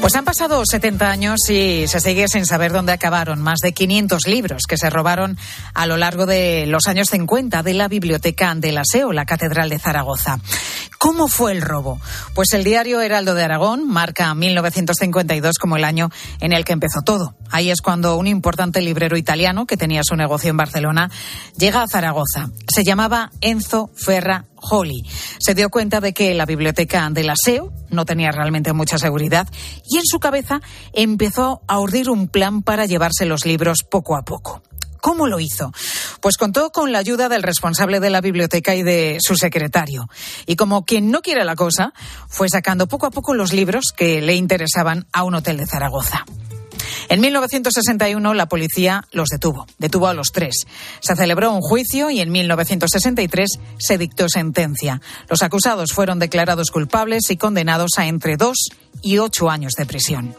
Pues 0.00 0.16
han 0.16 0.24
pasado 0.24 0.62
70 0.64 1.10
años 1.10 1.40
y 1.50 1.86
se 1.86 2.00
sigue 2.00 2.26
sin 2.26 2.46
saber 2.46 2.72
dónde 2.72 2.92
acabaron 2.92 3.42
más 3.42 3.58
de 3.58 3.72
500 3.72 4.26
libros 4.26 4.62
que 4.66 4.78
se 4.78 4.88
robaron 4.88 5.36
a 5.74 5.86
lo 5.86 5.98
largo 5.98 6.24
de 6.24 6.64
los 6.66 6.86
años 6.86 7.10
50 7.10 7.62
de 7.62 7.74
la 7.74 7.86
Biblioteca 7.86 8.54
de 8.54 8.72
la 8.72 8.82
SEO, 8.82 9.12
la 9.12 9.26
Catedral 9.26 9.68
de 9.68 9.78
Zaragoza. 9.78 10.38
¿Cómo 11.02 11.28
fue 11.28 11.52
el 11.52 11.62
robo? 11.62 11.98
Pues 12.34 12.52
el 12.52 12.62
diario 12.62 13.00
Heraldo 13.00 13.34
de 13.34 13.42
Aragón 13.42 13.88
marca 13.88 14.34
1952 14.34 15.56
como 15.58 15.78
el 15.78 15.84
año 15.84 16.10
en 16.40 16.52
el 16.52 16.66
que 16.66 16.74
empezó 16.74 17.00
todo. 17.00 17.34
Ahí 17.50 17.70
es 17.70 17.80
cuando 17.80 18.18
un 18.18 18.26
importante 18.26 18.82
librero 18.82 19.16
italiano 19.16 19.64
que 19.64 19.78
tenía 19.78 20.02
su 20.04 20.14
negocio 20.14 20.50
en 20.50 20.58
Barcelona 20.58 21.10
llega 21.56 21.82
a 21.82 21.88
Zaragoza. 21.88 22.50
Se 22.68 22.84
llamaba 22.84 23.30
Enzo 23.40 23.90
Ferra 23.96 24.44
Holly. 24.56 25.06
Se 25.38 25.54
dio 25.54 25.70
cuenta 25.70 26.02
de 26.02 26.12
que 26.12 26.34
la 26.34 26.44
biblioteca 26.44 27.08
de 27.08 27.24
la 27.24 27.34
SEO 27.34 27.72
no 27.88 28.04
tenía 28.04 28.30
realmente 28.30 28.74
mucha 28.74 28.98
seguridad 28.98 29.48
y 29.88 29.96
en 29.96 30.04
su 30.04 30.20
cabeza 30.20 30.60
empezó 30.92 31.62
a 31.66 31.78
urdir 31.78 32.10
un 32.10 32.28
plan 32.28 32.60
para 32.60 32.84
llevarse 32.84 33.24
los 33.24 33.46
libros 33.46 33.78
poco 33.90 34.16
a 34.16 34.22
poco. 34.22 34.62
¿Cómo 35.00 35.26
lo 35.26 35.40
hizo? 35.40 35.72
Pues 36.20 36.36
contó 36.36 36.70
con 36.70 36.92
la 36.92 36.98
ayuda 36.98 37.28
del 37.28 37.42
responsable 37.42 38.00
de 38.00 38.10
la 38.10 38.20
biblioteca 38.20 38.74
y 38.74 38.82
de 38.82 39.18
su 39.20 39.36
secretario. 39.36 40.08
Y 40.46 40.56
como 40.56 40.84
quien 40.84 41.10
no 41.10 41.22
quiere 41.22 41.44
la 41.44 41.56
cosa, 41.56 41.92
fue 42.28 42.48
sacando 42.48 42.86
poco 42.86 43.06
a 43.06 43.10
poco 43.10 43.34
los 43.34 43.52
libros 43.52 43.92
que 43.96 44.20
le 44.20 44.34
interesaban 44.34 45.06
a 45.12 45.24
un 45.24 45.34
hotel 45.34 45.56
de 45.56 45.66
Zaragoza. 45.66 46.24
En 47.08 47.20
1961 47.20 48.34
la 48.34 48.46
policía 48.46 49.04
los 49.12 49.28
detuvo, 49.28 49.66
detuvo 49.78 50.08
a 50.08 50.14
los 50.14 50.32
tres. 50.32 50.66
Se 51.00 51.16
celebró 51.16 51.52
un 51.52 51.60
juicio 51.60 52.10
y 52.10 52.20
en 52.20 52.30
1963 52.30 53.58
se 53.78 53.98
dictó 53.98 54.28
sentencia. 54.28 55.00
Los 55.28 55.42
acusados 55.42 55.92
fueron 55.92 56.18
declarados 56.18 56.70
culpables 56.70 57.30
y 57.30 57.36
condenados 57.36 57.92
a 57.96 58.06
entre 58.06 58.36
dos 58.36 58.68
y 59.02 59.18
ocho 59.18 59.50
años 59.50 59.72
de 59.74 59.86
prisión. 59.86 60.34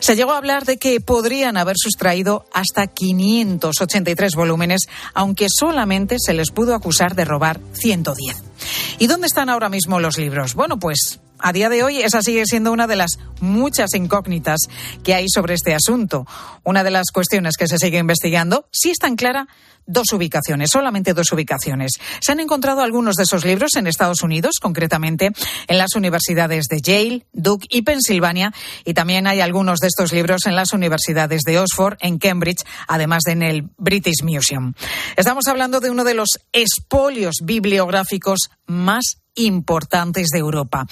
Se 0.00 0.16
llegó 0.16 0.32
a 0.32 0.38
hablar 0.38 0.64
de 0.64 0.78
que 0.78 1.00
podrían 1.00 1.56
haber 1.56 1.76
sustraído 1.78 2.46
hasta 2.52 2.86
583 2.86 4.34
volúmenes, 4.34 4.82
aunque 5.14 5.46
solamente 5.48 6.16
se 6.18 6.34
les 6.34 6.50
pudo 6.50 6.74
acusar 6.74 7.14
de 7.14 7.24
robar 7.24 7.60
110. 7.72 8.36
¿Y 8.98 9.06
dónde 9.06 9.26
están 9.26 9.48
ahora 9.48 9.68
mismo 9.68 10.00
los 10.00 10.18
libros? 10.18 10.54
Bueno, 10.54 10.78
pues 10.78 11.20
a 11.42 11.52
día 11.52 11.68
de 11.68 11.82
hoy 11.82 12.00
esa 12.00 12.22
sigue 12.22 12.44
siendo 12.46 12.72
una 12.72 12.86
de 12.86 12.96
las 12.96 13.18
muchas 13.40 13.94
incógnitas 13.94 14.60
que 15.02 15.14
hay 15.14 15.26
sobre 15.28 15.54
este 15.54 15.74
asunto. 15.74 16.26
Una 16.64 16.84
de 16.84 16.90
las 16.90 17.10
cuestiones 17.12 17.56
que 17.56 17.66
se 17.66 17.78
sigue 17.78 17.98
investigando, 17.98 18.66
sí 18.72 18.90
está 18.90 19.06
en 19.06 19.16
clara, 19.16 19.48
dos 19.86 20.12
ubicaciones, 20.12 20.70
solamente 20.70 21.14
dos 21.14 21.32
ubicaciones. 21.32 21.92
Se 22.20 22.32
han 22.32 22.40
encontrado 22.40 22.82
algunos 22.82 23.16
de 23.16 23.24
esos 23.24 23.44
libros 23.44 23.74
en 23.76 23.86
Estados 23.86 24.22
Unidos, 24.22 24.56
concretamente 24.60 25.30
en 25.66 25.78
las 25.78 25.94
universidades 25.94 26.66
de 26.66 26.80
Yale, 26.80 27.26
Duke 27.32 27.66
y 27.68 27.82
Pensilvania, 27.82 28.52
y 28.84 28.94
también 28.94 29.26
hay 29.26 29.40
algunos 29.40 29.80
de 29.80 29.88
estos 29.88 30.12
libros 30.12 30.46
en 30.46 30.54
las 30.54 30.72
universidades 30.72 31.42
de 31.42 31.58
Oxford, 31.58 31.96
en 32.00 32.18
Cambridge, 32.18 32.62
además 32.86 33.22
de 33.24 33.32
en 33.32 33.42
el 33.42 33.70
British 33.78 34.22
Museum. 34.22 34.74
Estamos 35.16 35.46
hablando 35.46 35.80
de 35.80 35.90
uno 35.90 36.04
de 36.04 36.14
los 36.14 36.28
espolios 36.52 37.36
bibliográficos 37.42 38.50
más 38.66 39.18
importantes 39.34 40.28
de 40.28 40.38
Europa. 40.38 40.86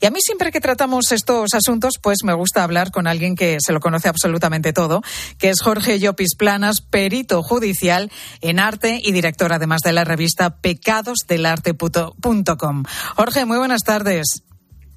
Y 0.00 0.06
a 0.06 0.10
mí 0.10 0.18
siempre 0.20 0.50
que 0.52 0.60
tratamos 0.60 1.12
estos 1.12 1.54
asuntos, 1.54 1.94
pues 2.02 2.18
me 2.24 2.34
gusta 2.34 2.64
hablar 2.64 2.90
con 2.90 3.06
alguien 3.06 3.36
que 3.36 3.58
se 3.64 3.72
lo 3.72 3.78
conoce 3.80 4.08
absolutamente 4.08 4.72
todo, 4.72 5.02
que 5.38 5.50
es 5.50 5.60
Jorge 5.60 5.98
Llopis 5.98 6.34
Planas, 6.36 6.80
perito 6.80 7.42
judicial 7.42 8.10
en 8.40 8.60
arte 8.60 8.98
y 9.02 9.12
director 9.12 9.52
además 9.52 9.82
de 9.82 9.92
la 9.92 10.04
revista 10.04 10.56
pecadosdelarte.com. 10.56 12.84
Jorge, 13.16 13.44
muy 13.44 13.58
buenas 13.58 13.82
tardes. 13.82 14.42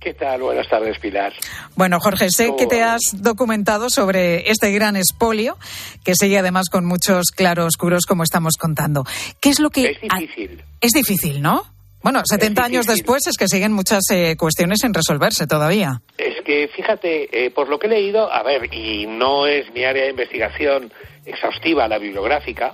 ¿Qué 0.03 0.13
tal? 0.13 0.41
Buenas 0.41 0.67
tardes, 0.67 1.00
Pilar. 1.00 1.31
Bueno, 1.77 1.97
Jorge, 2.01 2.27
sé 2.29 2.53
que 2.57 2.67
te 2.67 2.83
has 2.83 3.21
documentado 3.21 3.89
sobre 3.89 4.51
este 4.51 4.69
gran 4.73 4.97
espolio, 4.97 5.57
que 6.03 6.13
sigue 6.13 6.38
además 6.38 6.67
con 6.69 6.85
muchos 6.85 7.27
claroscuros, 7.27 8.05
como 8.05 8.23
estamos 8.23 8.57
contando. 8.57 9.05
¿Qué 9.39 9.50
es 9.50 9.62
lo 9.62 9.69
que... 9.69 9.91
Es 9.91 10.01
difícil. 10.01 10.62
Es 10.81 10.91
difícil, 10.91 11.41
¿no? 11.41 11.73
Bueno, 12.03 12.22
70 12.25 12.65
años 12.65 12.86
después 12.86 13.25
es 13.27 13.38
que 13.38 13.48
siguen 13.48 13.72
muchas 13.72 14.01
eh, 14.12 14.36
cuestiones 14.38 14.79
sin 14.81 14.93
resolverse 14.93 15.48
todavía. 15.48 16.01
Es 16.17 16.41
que, 16.43 16.67
fíjate, 16.67 17.45
eh, 17.45 17.50
por 17.50 17.69
lo 17.69 17.79
que 17.79 17.88
he 17.88 17.89
leído, 17.89 18.29
a 18.29 18.43
ver, 18.43 18.74
y 18.74 19.07
no 19.07 19.48
es 19.48 19.72
mi 19.72 19.86
área 19.86 20.03
de 20.03 20.10
investigación 20.10 20.91
exhaustiva, 21.25 21.88
la 21.88 22.00
bibliográfica, 22.00 22.74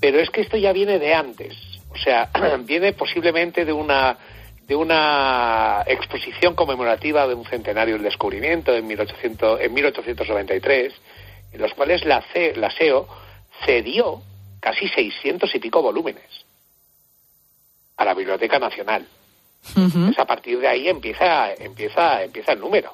pero 0.00 0.18
es 0.20 0.30
que 0.30 0.40
esto 0.40 0.56
ya 0.56 0.72
viene 0.72 0.98
de 0.98 1.12
antes. 1.12 1.54
O 1.90 1.98
sea, 1.98 2.30
viene 2.64 2.94
posiblemente 2.94 3.66
de 3.66 3.74
una 3.74 4.16
de 4.66 4.74
una 4.74 5.84
exposición 5.86 6.56
conmemorativa 6.56 7.28
de 7.28 7.34
un 7.34 7.44
centenario 7.44 7.94
del 7.94 8.02
descubrimiento 8.02 8.74
en, 8.74 8.84
1800, 8.84 9.60
en 9.60 9.72
1893, 9.72 10.92
en 11.52 11.60
los 11.60 11.72
cuales 11.74 12.04
la, 12.04 12.20
C, 12.32 12.54
la 12.56 12.68
SEO 12.70 13.06
cedió 13.64 14.22
casi 14.58 14.88
600 14.88 15.54
y 15.54 15.58
pico 15.60 15.82
volúmenes 15.82 16.45
a 17.96 18.04
la 18.04 18.14
Biblioteca 18.14 18.58
Nacional. 18.58 19.06
Pues 19.74 20.18
a 20.18 20.26
partir 20.26 20.60
de 20.60 20.68
ahí 20.68 20.88
empieza, 20.88 21.52
empieza, 21.54 22.22
empieza 22.22 22.52
el 22.52 22.60
número. 22.60 22.92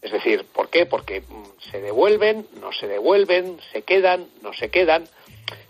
Es 0.00 0.12
decir, 0.12 0.44
¿por 0.52 0.68
qué? 0.68 0.86
Porque 0.86 1.22
mm, 1.22 1.70
se 1.70 1.80
devuelven, 1.80 2.46
no 2.60 2.72
se 2.72 2.86
devuelven, 2.86 3.58
se 3.72 3.82
quedan, 3.82 4.26
no 4.42 4.52
se 4.52 4.68
quedan. 4.68 5.04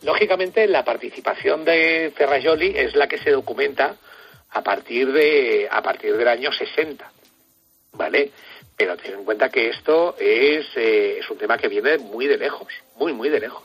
Lógicamente, 0.02 0.66
la 0.66 0.84
participación 0.84 1.64
de 1.64 2.12
Ferrajoli 2.16 2.74
es 2.76 2.94
la 2.94 3.06
que 3.06 3.18
se 3.18 3.30
documenta 3.30 3.96
a 4.50 4.62
partir 4.62 5.12
de 5.12 5.68
a 5.70 5.82
partir 5.82 6.16
del 6.16 6.28
año 6.28 6.52
60, 6.52 7.10
¿vale? 7.92 8.30
Pero 8.76 8.96
ten 8.96 9.14
en 9.14 9.24
cuenta 9.24 9.48
que 9.48 9.70
esto 9.70 10.16
es, 10.18 10.66
eh, 10.76 11.18
es 11.20 11.30
un 11.30 11.38
tema 11.38 11.56
que 11.56 11.68
viene 11.68 11.98
muy 11.98 12.26
de 12.26 12.36
lejos, 12.36 12.68
muy, 12.96 13.12
muy 13.12 13.28
de 13.28 13.40
lejos. 13.40 13.62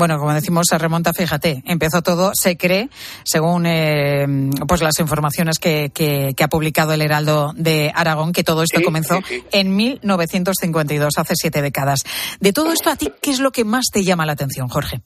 Bueno, 0.00 0.18
como 0.18 0.32
decimos, 0.32 0.64
se 0.66 0.78
remonta, 0.78 1.12
fíjate, 1.12 1.62
empezó 1.66 2.00
todo, 2.00 2.32
se 2.32 2.56
cree, 2.56 2.88
según 3.22 3.66
eh, 3.66 4.24
pues 4.66 4.80
las 4.80 4.98
informaciones 4.98 5.58
que, 5.58 5.90
que, 5.92 6.34
ha 6.42 6.48
publicado 6.48 6.94
el 6.94 7.02
Heraldo 7.02 7.52
de 7.54 7.92
Aragón, 7.94 8.32
que 8.32 8.42
todo 8.42 8.62
esto 8.62 8.80
comenzó 8.82 9.18
en 9.52 9.76
1952, 9.76 11.18
hace 11.18 11.34
siete 11.36 11.60
décadas. 11.60 12.00
De 12.40 12.54
todo 12.54 12.72
esto, 12.72 12.88
¿a 12.88 12.96
ti 12.96 13.12
qué 13.20 13.30
es 13.30 13.40
lo 13.40 13.50
que 13.50 13.64
más 13.64 13.90
te 13.92 14.02
llama 14.02 14.24
la 14.24 14.32
atención, 14.32 14.68
Jorge? 14.68 15.02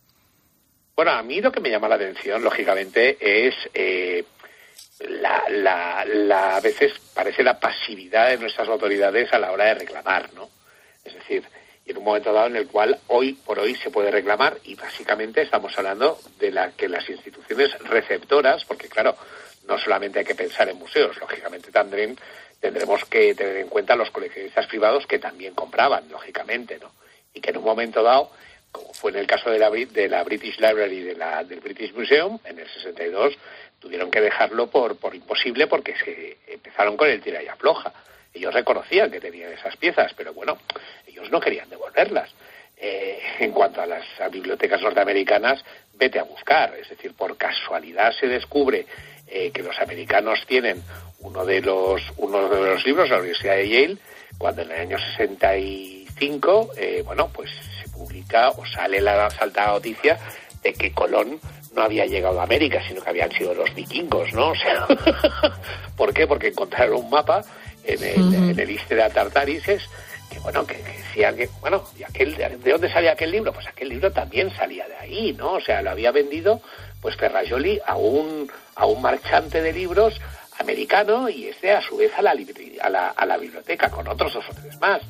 Bueno, 0.95 1.11
a 1.11 1.25
mí 1.25 1.41
lo 1.41 1.51
que 1.51 1.59
me 1.59 1.71
llama 1.71 1.89
la 1.89 1.97
atención, 1.97 2.45
lógicamente, 2.45 3.17
es 3.19 3.55
eh, 3.75 4.25
la, 5.01 5.43
la, 5.51 6.05
la, 6.05 6.57
a 6.59 6.61
veces 6.61 6.93
parece 7.13 7.43
la 7.43 7.59
pasividad 7.59 8.29
de 8.29 8.39
nuestras 8.39 8.69
autoridades 8.69 9.33
a 9.33 9.41
la 9.41 9.51
hora 9.51 9.65
de 9.65 9.75
reclamar, 9.75 10.33
¿no? 10.35 10.49
Es 11.05 11.15
decir, 11.15 11.43
en 11.87 11.99
un 11.99 12.05
momento 12.05 12.33
dado 12.33 12.47
en 12.47 12.57
el 12.57 12.67
cual 12.67 12.99
hoy 13.09 13.35
por 13.35 13.59
hoy 13.59 13.75
se 13.77 13.91
puede 13.91 14.11
reclamar 14.11 14.59
y 14.65 14.75
básicamente 14.75 15.43
estamos 15.43 15.77
hablando 15.77 16.19
de 16.39 16.51
la 16.51 16.73
que 16.73 16.89
las 16.89 17.09
instituciones 17.09 17.79
receptoras, 17.81 18.65
porque 18.65 18.89
claro, 18.89 19.17
no 19.67 19.79
solamente 19.79 20.19
hay 20.19 20.25
que 20.25 20.35
pensar 20.35 20.69
en 20.69 20.79
museos, 20.79 21.17
lógicamente 21.19 21.71
también 21.71 22.17
tendremos 22.61 23.05
que 23.05 23.35
tener 23.35 23.59
en 23.59 23.69
cuenta 23.69 23.97
los 23.97 24.11
coleccionistas 24.11 24.67
privados 24.67 25.07
que 25.07 25.19
también 25.19 25.55
compraban, 25.55 26.09
lógicamente, 26.11 26.79
¿no? 26.79 26.93
Y 27.35 27.41
que 27.41 27.51
en 27.51 27.59
un 27.59 27.65
momento 27.65 28.03
dado, 28.03 28.31
como 28.73 28.95
fue 28.95 29.11
en 29.11 29.19
el 29.19 29.27
caso 29.27 29.51
de 29.51 29.59
la, 29.59 29.71
de 29.71 30.09
la 30.09 30.23
British 30.23 30.59
Library 30.59 30.97
y 30.97 31.03
de 31.03 31.15
la, 31.15 31.45
del 31.45 31.61
British 31.61 31.93
Museum, 31.93 32.39
en 32.45 32.59
el 32.59 32.69
62, 32.69 33.37
tuvieron 33.79 34.11
que 34.11 34.23
dejarlo 34.23 34.69
por, 34.69 34.97
por 34.97 35.15
imposible 35.15 35.67
porque 35.67 35.95
se 35.97 36.39
empezaron 36.47 36.97
con 36.97 37.09
el 37.09 37.21
tira 37.21 37.43
y 37.43 37.49
afloja. 37.49 37.93
Ellos 38.35 38.53
reconocían 38.53 39.11
que 39.11 39.21
tenían 39.21 39.53
esas 39.53 39.77
piezas, 39.77 40.13
pero 40.15 40.35
bueno, 40.35 40.59
ellos 41.07 41.31
no 41.31 41.41
querían 41.41 41.71
devolverlas. 41.71 42.31
Eh, 42.77 43.21
en 43.39 43.53
cuanto 43.53 43.81
a 43.81 43.87
las 43.87 44.05
bibliotecas 44.33 44.83
norteamericanas, 44.83 45.65
vete 45.95 46.19
a 46.19 46.25
buscar. 46.25 46.75
Es 46.75 46.89
decir, 46.89 47.15
por 47.15 47.37
casualidad 47.37 48.13
se 48.13 48.27
descubre 48.27 48.87
eh, 49.29 49.51
que 49.53 49.63
los 49.63 49.79
americanos 49.79 50.41
tienen 50.47 50.83
uno 51.21 51.47
de 51.47 51.61
los, 51.61 52.03
uno 52.19 52.49
de 52.49 52.75
los 52.75 52.85
libros 52.85 53.09
de 53.09 53.15
la 53.15 53.21
Universidad 53.21 53.57
de 53.57 53.69
Yale, 53.69 53.97
cuando 54.37 54.63
en 54.63 54.73
el 54.73 54.81
año 54.81 54.99
65, 55.17 56.71
eh, 56.77 57.03
bueno, 57.07 57.31
pues 57.33 57.51
se 57.81 57.89
publica 57.91 58.51
o 58.51 58.67
sale 58.67 59.01
la 59.01 59.31
saltada 59.31 59.73
noticia 59.73 60.19
de 60.63 60.75
que 60.75 60.93
Colón 60.93 61.41
no 61.75 61.83
había 61.83 62.07
llegado 62.07 62.41
a 62.41 62.45
América, 62.45 62.83
sino 62.87 63.03
que 63.03 63.11
habían 63.11 63.31
sido 63.33 63.55
los 63.55 63.73
vikingos, 63.75 64.33
¿no? 64.33 64.51
O 64.51 64.55
sea, 64.55 64.87
¿por 65.97 66.13
qué? 66.13 66.27
Porque 66.27 66.49
encontraron 66.49 67.05
un 67.05 67.11
mapa 67.11 67.45
en 67.87 68.03
el, 68.03 68.35
en 68.35 68.61
el 68.61 68.79
de 68.89 69.11
Tartarises, 69.13 69.83
que 70.31 70.39
bueno, 70.41 70.67
que, 70.67 70.77
que, 71.15 71.49
bueno, 71.61 71.85
¿y 71.99 72.03
aquel, 72.03 72.35
¿de 72.37 72.71
dónde 72.71 72.91
salía 72.91 73.13
aquel 73.13 73.31
libro? 73.31 73.53
Pues 73.53 73.67
aquel 73.67 73.89
libro 73.89 74.11
también 74.11 74.55
salía 74.57 74.87
de 74.89 74.97
ahí, 74.97 75.33
¿no? 75.33 75.53
O 75.55 75.61
sea, 75.61 75.83
lo 75.83 75.91
había 75.91 76.11
vendido, 76.11 76.61
pues 77.01 77.17
Ferrajoli 77.17 77.81
a 77.87 77.97
un, 77.97 78.51
a 78.75 78.87
un 78.87 79.03
marchante 79.03 79.63
de 79.63 79.73
libros 79.73 80.21
americano 80.59 81.29
y 81.29 81.47
este 81.49 81.73
a 81.73 81.81
su 81.83 81.97
vez 81.97 82.13
a 82.17 82.23
la, 82.23 82.35
a 82.81 82.91
la, 82.91 83.09
a 83.09 83.27
la 83.27 83.37
biblioteca 83.37 83.91
con 83.91 84.07
otros 84.09 84.33
dos 84.35 84.45
o 84.49 84.55
tres 84.55 84.81
más. 84.81 85.03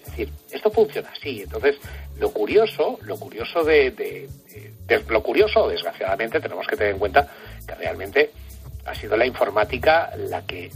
Es 0.00 0.04
decir, 0.06 0.30
esto 0.50 0.70
funciona 0.70 1.10
así. 1.10 1.42
Entonces, 1.42 1.76
lo 2.18 2.30
curioso, 2.30 2.98
lo 3.02 3.16
curioso 3.18 3.62
de, 3.62 3.90
de, 3.92 4.28
de, 4.86 5.04
lo 5.08 5.22
curioso, 5.22 5.68
desgraciadamente, 5.68 6.40
tenemos 6.40 6.66
que 6.66 6.76
tener 6.76 6.94
en 6.94 6.98
cuenta 6.98 7.28
que 7.66 7.74
realmente 7.74 8.30
ha 8.84 8.94
sido 8.94 9.16
la 9.16 9.26
informática 9.26 10.10
la 10.16 10.44
que 10.44 10.70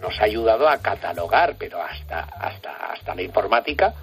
nos 0.00 0.18
ha 0.20 0.24
ayudado 0.24 0.68
a 0.68 0.78
catalogar, 0.78 1.56
pero 1.58 1.82
hasta, 1.82 2.20
hasta, 2.20 2.72
hasta 2.92 3.14
la 3.14 3.22
informática, 3.22 3.94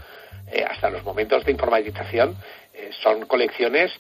eh, 0.52 0.66
hasta 0.70 0.90
los 0.90 1.04
momentos 1.04 1.46
de 1.46 1.52
informatización, 1.52 2.36
eh, 2.74 2.92
son 3.02 3.26
colecciones 3.26 3.92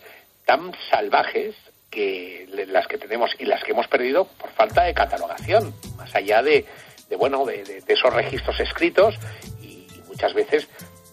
tan 0.45 0.71
salvajes 0.89 1.55
que 1.89 2.47
las 2.67 2.87
que 2.87 2.97
tenemos 2.97 3.31
y 3.37 3.45
las 3.45 3.63
que 3.63 3.71
hemos 3.71 3.87
perdido 3.87 4.25
por 4.25 4.49
falta 4.51 4.83
de 4.83 4.93
catalogación, 4.93 5.73
más 5.95 6.13
allá 6.15 6.41
de, 6.41 6.65
de 7.09 7.15
bueno, 7.15 7.45
de, 7.45 7.83
esos 7.87 8.13
registros 8.13 8.59
escritos 8.59 9.15
y, 9.61 9.87
muchas 10.07 10.33
veces 10.33 10.67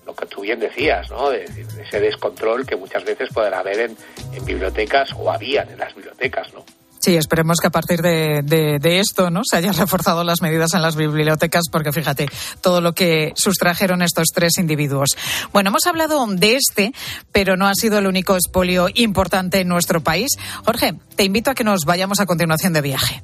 lo 0.04 0.14
que 0.14 0.26
tú 0.26 0.42
bien 0.42 0.60
decías, 0.60 1.10
¿no? 1.10 1.32
Ese 1.32 2.00
descontrol 2.00 2.66
que 2.66 2.76
muchas 2.76 3.02
veces 3.04 3.30
pueden 3.32 3.54
haber 3.54 3.80
en, 3.80 3.96
en 4.34 4.44
bibliotecas 4.44 5.10
o 5.16 5.30
habían 5.30 5.70
en 5.70 5.78
las 5.78 5.94
bibliotecas, 5.94 6.52
¿no? 6.52 6.64
Sí, 7.00 7.16
esperemos 7.16 7.56
que 7.60 7.68
a 7.68 7.70
partir 7.70 8.02
de, 8.02 8.42
de- 8.44 8.78
de 8.78 9.00
esto 9.00 9.30
no 9.30 9.40
se 9.42 9.56
hayan 9.56 9.74
reforzado 9.74 10.22
las 10.22 10.42
medidas 10.42 10.74
en 10.74 10.82
las 10.82 10.96
bibliotecas, 10.96 11.64
porque 11.72 11.92
fíjate 11.92 12.28
todo 12.60 12.82
lo 12.82 12.92
que 12.92 13.32
sustrajeron 13.36 14.02
estos 14.02 14.28
tres 14.34 14.58
individuos. 14.58 15.16
Bueno, 15.52 15.70
hemos 15.70 15.86
hablado 15.86 16.26
de 16.26 16.56
este, 16.56 16.92
pero 17.32 17.56
no 17.56 17.66
ha 17.66 17.74
sido 17.74 17.98
el 17.98 18.06
único 18.06 18.34
expolio 18.34 18.88
importante 18.94 19.60
en 19.60 19.68
nuestro 19.68 20.02
país. 20.02 20.28
Jorge, 20.66 20.94
te 21.16 21.24
invito 21.24 21.50
a 21.50 21.54
que 21.54 21.64
nos 21.64 21.86
vayamos 21.86 22.20
a 22.20 22.26
continuación 22.26 22.74
de 22.74 22.82
viaje. 22.82 23.22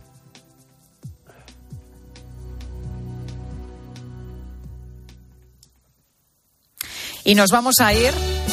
Y 7.25 7.35
nos 7.35 7.51
vamos 7.51 7.81
a 7.81 7.93
ir, 7.93 8.13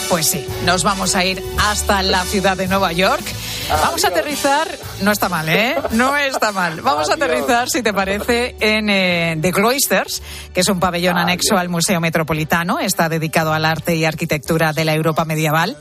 pues 0.10 0.26
sí, 0.28 0.46
nos 0.66 0.84
vamos 0.84 1.16
a 1.16 1.24
ir 1.24 1.44
hasta 1.60 2.02
la 2.02 2.24
ciudad 2.24 2.58
de 2.58 2.68
Nueva 2.68 2.92
York. 2.92 3.24
Vamos 3.70 4.04
a 4.04 4.08
aterrizar, 4.08 4.68
no 5.02 5.12
está 5.12 5.30
mal, 5.30 5.50
¿eh? 5.50 5.76
No 5.92 6.16
está 6.16 6.52
mal. 6.52 6.82
Vamos 6.82 7.10
a 7.10 7.16
aterrizar, 7.16 7.70
si 7.70 7.82
te 7.82 7.94
parece, 7.94 8.56
en 8.60 8.90
eh, 8.90 9.38
The 9.42 9.52
Cloisters, 9.52 10.22
que 10.54 10.62
es 10.62 10.70
un 10.70 10.80
pabellón 10.80 11.18
anexo 11.18 11.58
al 11.58 11.70
Museo 11.70 12.00
Metropolitano. 12.00 12.80
Está 12.80 13.10
dedicado 13.10 13.54
al 13.54 13.66
arte 13.66 13.96
y 13.96 14.06
arquitectura 14.06 14.74
de 14.74 14.86
la 14.86 14.94
Europa 14.94 15.26
medieval. 15.26 15.78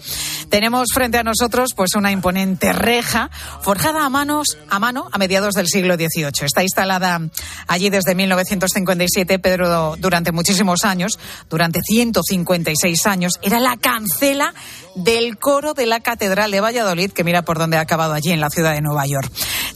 Tenemos 0.48 0.88
frente 0.92 1.18
a 1.18 1.22
nosotros, 1.22 1.70
pues, 1.74 1.94
una 1.94 2.10
imponente 2.12 2.72
reja 2.72 3.30
forjada 3.62 4.04
a 4.04 4.10
manos, 4.10 4.58
a 4.68 4.78
mano, 4.78 5.08
a 5.12 5.18
mediados 5.18 5.54
del 5.54 5.68
siglo 5.68 5.94
XVIII. 5.94 6.44
Está 6.44 6.62
instalada 6.62 7.20
allí 7.68 7.90
desde 7.90 8.14
1957, 8.14 9.38
Pedro, 9.38 9.96
durante 9.98 10.32
muchísimos 10.32 10.84
años, 10.84 11.18
durante 11.48 11.80
156 11.82 13.06
años, 13.06 13.32
era 13.42 13.60
la 13.60 13.76
cancela 13.76 14.54
del 14.94 15.38
coro 15.38 15.74
de 15.74 15.86
la 15.86 16.00
Catedral 16.00 16.50
de 16.50 16.60
Valladolid, 16.60 17.12
que 17.12 17.24
mira 17.24 17.42
por 17.42 17.58
dónde 17.58 17.78
ha 17.78 17.80
acabado 17.80 18.12
allí, 18.12 18.30
en 18.30 18.40
la 18.40 18.50
ciudad 18.50 18.72
de 18.72 18.82
Nueva 18.82 19.01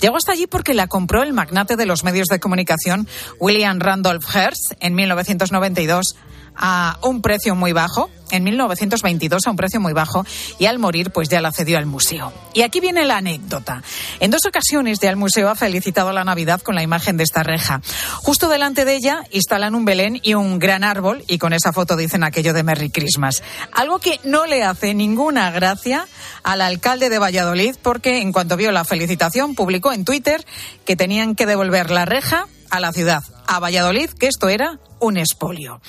Llegó 0.01 0.17
hasta 0.17 0.33
allí 0.33 0.47
porque 0.47 0.75
la 0.75 0.87
compró 0.87 1.23
el 1.23 1.33
magnate 1.33 1.77
de 1.77 1.87
los 1.87 2.05
medios 2.05 2.29
de 2.29 2.41
comunicación, 2.41 3.09
William 3.39 3.81
Randolph 3.81 4.25
Hearst, 4.35 4.73
en 4.81 4.95
1992 4.95 6.17
a 6.57 6.99
un 7.03 7.23
precio 7.23 7.55
muy 7.55 7.73
bajo, 7.73 8.11
en 8.31 8.45
1922 8.45 9.47
a 9.47 9.51
un 9.51 9.57
precio 9.57 9.81
muy 9.81 9.93
bajo, 9.93 10.25
y 10.59 10.67
al 10.67 10.79
morir 10.79 11.11
pues 11.11 11.29
ya 11.29 11.41
la 11.41 11.53
cedió 11.53 11.79
al 11.79 11.87
museo. 11.87 12.33
Y 12.55 12.63
aquí 12.63 12.81
viene 12.81 13.05
la 13.05 13.19
anécdota. 13.19 13.83
En 14.21 14.31
dos 14.31 14.47
ocasiones 14.47 14.99
ya 15.01 15.11
el 15.11 15.17
museo 15.17 15.49
ha 15.49 15.55
felicitado 15.55 16.13
la 16.13 16.25
Navidad 16.25 16.61
con 16.61 16.75
la 16.75 16.83
imagen 16.83 17.17
de 17.17 17.25
esta 17.25 17.43
reja. 17.43 17.81
Justo 18.17 18.49
delante 18.49 18.85
de 18.85 18.97
ella 18.97 19.23
instalan 19.31 19.75
un 19.75 19.85
Belén 19.85 20.19
y 20.23 20.35
un 20.35 20.59
gran 20.59 20.85
árbol 20.85 21.25
y 21.29 21.39
con 21.39 21.53
esa 21.53 21.73
foto 21.73 21.97
dicen 21.97 22.25
aquello 22.25 22.53
de 22.53 22.63
Merry 22.63 22.91
Christmas. 22.91 23.43
Algo 23.73 23.99
que 23.99 24.21
no 24.25 24.47
le 24.47 24.65
hace 24.65 24.95
ninguna 24.95 25.51
gracia 25.51 26.07
al 26.43 26.61
alcalde 26.61 27.11
de 27.11 27.19
Valladolid 27.19 27.77
porque 27.83 28.21
en 28.21 28.33
cuanto 28.33 28.57
vio 28.57 28.73
la 28.73 28.85
felicitación 28.85 29.55
publicó 29.55 29.93
en 29.93 30.05
Twitter 30.05 30.45
que 30.85 30.97
tenían 30.97 31.35
que 31.35 31.47
devolver 31.47 31.91
la 31.91 32.05
reja 32.05 32.47
a 32.71 32.81
la 32.81 32.93
ciudad, 32.93 33.23
a 33.47 33.61
Valladolid, 33.61 34.11
que 34.11 34.27
esto 34.27 34.49
era 34.49 34.79
un 35.01 35.17
expolio. 35.17 35.81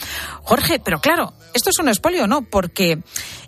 Jorge, 0.44 0.80
pero 0.84 1.00
claro, 1.00 1.34
esto 1.54 1.70
es 1.70 1.80
un 1.80 1.88
expolio, 1.90 2.28
¿no? 2.28 2.42
Porque 2.44 3.00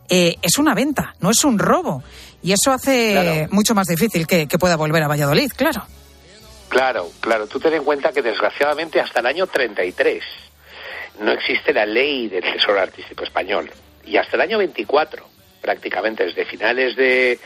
eh, 0.09 0.35
es 0.41 0.57
una 0.57 0.73
venta, 0.73 1.15
no 1.19 1.29
es 1.31 1.43
un 1.43 1.59
robo. 1.59 2.03
Y 2.41 2.53
eso 2.53 2.71
hace 2.71 3.11
Claro. 3.11 3.47
mucho 3.51 3.75
más 3.75 3.87
difícil 3.87 4.25
que, 4.25 4.47
que 4.47 4.57
pueda 4.57 4.75
volver 4.77 5.03
a 5.03 5.07
Valladolid, 5.07 5.51
claro. 5.55 5.85
Claro, 6.69 7.09
claro. 7.19 7.47
Tú 7.47 7.59
ten 7.59 7.73
en 7.73 7.83
cuenta 7.83 8.11
que 8.11 8.21
desgraciadamente 8.21 9.01
hasta 9.01 9.19
el 9.19 9.25
año 9.25 9.47
33 9.47 10.23
no 11.21 11.31
existe 11.31 11.73
la 11.73 11.85
ley 11.85 12.27
del 12.29 12.43
Tesoro 12.43 12.79
Artístico 12.79 13.23
Español. 13.23 13.69
Y 14.05 14.17
hasta 14.17 14.35
el 14.37 14.41
año 14.41 14.57
24, 14.59 15.27
prácticamente 15.61 16.25
desde 16.25 16.45
finales 16.45 16.95
de, 16.95 17.39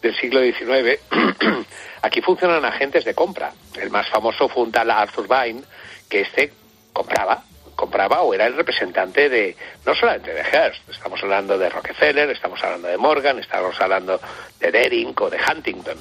del 0.00 0.16
siglo 0.18 0.40
XIX, 0.40 0.98
aquí 2.02 2.22
funcionan 2.22 2.64
agentes 2.64 3.04
de 3.04 3.14
compra. 3.14 3.52
El 3.80 3.90
más 3.90 4.08
famoso 4.08 4.48
fue 4.48 4.62
un 4.62 4.72
tal 4.72 4.90
Arthur 4.90 5.28
Vine, 5.28 5.62
que 6.08 6.22
este 6.22 6.52
compraba, 6.92 7.44
compraba 7.78 8.22
o 8.22 8.34
era 8.34 8.44
el 8.46 8.56
representante 8.56 9.28
de, 9.28 9.56
no 9.86 9.94
solamente 9.94 10.34
de 10.34 10.42
Hearst, 10.42 10.88
estamos 10.88 11.22
hablando 11.22 11.56
de 11.56 11.70
Rockefeller, 11.70 12.28
estamos 12.28 12.60
hablando 12.64 12.88
de 12.88 12.98
Morgan, 12.98 13.38
estamos 13.38 13.80
hablando 13.80 14.20
de 14.58 14.72
Dering 14.72 15.14
o 15.16 15.30
de 15.30 15.38
Huntington. 15.38 15.96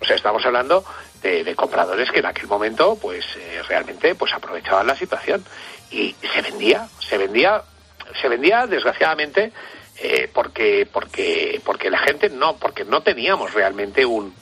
O 0.00 0.06
sea, 0.06 0.16
estamos 0.16 0.46
hablando 0.46 0.82
de, 1.20 1.54
compradores 1.54 2.10
que 2.10 2.20
en 2.20 2.26
aquel 2.26 2.46
momento, 2.46 2.96
pues 2.96 3.26
eh, 3.36 3.60
realmente, 3.68 4.14
pues 4.14 4.32
aprovechaban 4.32 4.86
la 4.86 4.96
situación 4.96 5.44
y 5.90 6.16
se 6.32 6.40
vendía, 6.40 6.88
se 6.98 7.18
vendía, 7.18 7.60
se 8.22 8.28
vendía 8.30 8.66
desgraciadamente 8.66 9.52
eh, 9.98 10.30
porque, 10.32 10.88
porque, 10.90 11.60
porque 11.62 11.90
la 11.90 11.98
gente 11.98 12.30
no, 12.30 12.56
porque 12.56 12.86
no 12.86 13.02
teníamos 13.02 13.52
realmente 13.52 14.06
un, 14.06 14.34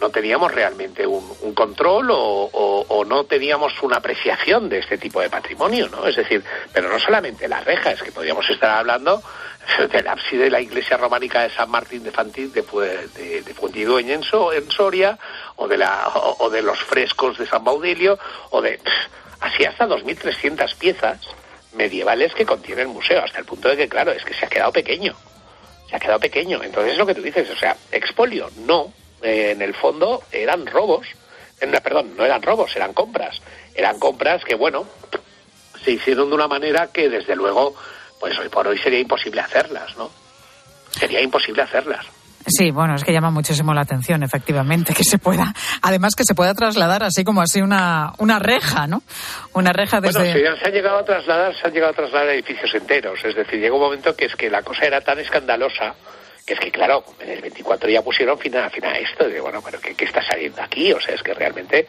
no 0.00 0.10
teníamos 0.10 0.52
realmente 0.52 1.06
un, 1.06 1.54
control 1.54 2.10
o, 2.10 2.16
o- 2.52 3.04
no 3.04 3.24
teníamos 3.24 3.72
una 3.82 3.96
apreciación 3.96 4.68
de 4.68 4.78
este 4.78 4.96
tipo 4.98 5.20
de 5.20 5.28
patrimonio, 5.28 5.88
¿no? 5.88 6.06
Es 6.06 6.16
decir, 6.16 6.42
pero 6.72 6.88
no 6.88 6.98
solamente 7.00 7.48
la 7.48 7.60
reja, 7.60 7.90
es 7.92 8.02
que 8.02 8.12
podríamos 8.12 8.48
estar 8.48 8.70
hablando 8.70 9.20
del 9.92 10.06
ábside 10.08 10.44
de 10.44 10.50
la 10.50 10.60
iglesia 10.60 10.96
románica 10.96 11.42
de 11.42 11.50
San 11.50 11.70
Martín 11.70 12.02
de 12.04 12.10
Fantín 12.12 12.52
de, 12.52 12.62
de, 12.62 13.42
de 13.42 13.54
Fuentidueña 13.54 14.14
en, 14.14 14.22
So- 14.22 14.52
en 14.52 14.70
Soria, 14.70 15.18
o 15.56 15.66
de, 15.68 15.76
la, 15.78 16.08
o, 16.14 16.48
de 16.50 16.62
los 16.62 16.78
frescos 16.78 17.36
de 17.38 17.46
San 17.46 17.64
Baudilio, 17.64 18.18
o 18.50 18.62
de 18.62 18.78
así 19.40 19.64
hasta 19.64 19.86
2.300 19.88 20.76
piezas 20.76 21.18
medievales 21.74 22.32
que 22.34 22.46
contiene 22.46 22.82
el 22.82 22.88
museo, 22.88 23.22
hasta 23.24 23.38
el 23.38 23.44
punto 23.44 23.68
de 23.68 23.76
que, 23.76 23.88
claro, 23.88 24.12
es 24.12 24.24
que 24.24 24.34
se 24.34 24.46
ha 24.46 24.48
quedado 24.48 24.72
pequeño 24.72 25.14
se 25.88 25.96
ha 25.96 25.98
quedado 25.98 26.20
pequeño. 26.20 26.62
Entonces 26.62 26.92
es 26.92 26.98
lo 26.98 27.04
que 27.04 27.16
tú 27.16 27.20
dices, 27.22 27.50
o 27.50 27.56
sea, 27.56 27.76
expolio, 27.90 28.48
no. 28.58 28.92
Eh, 29.22 29.50
en 29.52 29.62
el 29.62 29.74
fondo 29.74 30.22
eran 30.32 30.66
robos, 30.66 31.06
perdón, 31.82 32.14
no 32.16 32.24
eran 32.24 32.40
robos, 32.42 32.74
eran 32.76 32.92
compras. 32.94 33.40
Eran 33.74 33.98
compras 33.98 34.42
que, 34.44 34.54
bueno, 34.54 34.86
se 35.84 35.92
hicieron 35.92 36.28
de 36.30 36.34
una 36.34 36.48
manera 36.48 36.88
que 36.92 37.08
desde 37.08 37.36
luego, 37.36 37.74
pues 38.18 38.38
hoy 38.38 38.48
por 38.48 38.66
hoy 38.66 38.78
sería 38.78 38.98
imposible 39.00 39.40
hacerlas, 39.40 39.96
¿no? 39.96 40.10
Sería 40.90 41.20
imposible 41.22 41.62
hacerlas. 41.62 42.06
Sí, 42.46 42.70
bueno, 42.70 42.94
es 42.94 43.04
que 43.04 43.12
llama 43.12 43.30
muchísimo 43.30 43.74
la 43.74 43.82
atención, 43.82 44.22
efectivamente, 44.22 44.94
que 44.94 45.04
se 45.04 45.18
pueda, 45.18 45.52
además 45.82 46.14
que 46.16 46.24
se 46.24 46.34
pueda 46.34 46.54
trasladar 46.54 47.02
así 47.02 47.22
como 47.22 47.42
así 47.42 47.60
una, 47.60 48.12
una 48.18 48.38
reja, 48.38 48.86
¿no? 48.86 49.02
Una 49.52 49.72
reja 49.74 50.00
desde... 50.00 50.18
Bueno, 50.20 50.32
se, 50.32 50.48
han- 50.48 50.56
se 50.58 50.64
han 50.66 50.72
llegado 50.72 50.98
a 50.98 51.04
trasladar, 51.04 51.54
se 51.54 51.66
han 51.66 51.72
llegado 51.74 51.92
a 51.92 51.96
trasladar 51.96 52.30
edificios 52.30 52.74
enteros. 52.74 53.22
Es 53.24 53.34
decir, 53.36 53.60
llegó 53.60 53.76
un 53.76 53.82
momento 53.82 54.16
que 54.16 54.24
es 54.24 54.34
que 54.36 54.48
la 54.48 54.62
cosa 54.62 54.86
era 54.86 55.02
tan 55.02 55.18
escandalosa 55.18 55.94
que 56.46 56.54
es 56.54 56.60
que, 56.60 56.70
claro, 56.70 57.04
en 57.20 57.30
el 57.30 57.40
24 57.40 57.88
ya 57.88 58.02
pusieron 58.02 58.38
fin 58.38 58.56
a, 58.56 58.70
fin 58.70 58.84
a 58.84 58.98
esto. 58.98 59.28
De, 59.28 59.40
bueno, 59.40 59.62
pero 59.64 59.80
¿qué, 59.80 59.94
qué 59.94 60.04
está 60.04 60.22
saliendo 60.22 60.62
aquí? 60.62 60.92
O 60.92 61.00
sea, 61.00 61.14
es 61.14 61.22
que 61.22 61.34
realmente, 61.34 61.86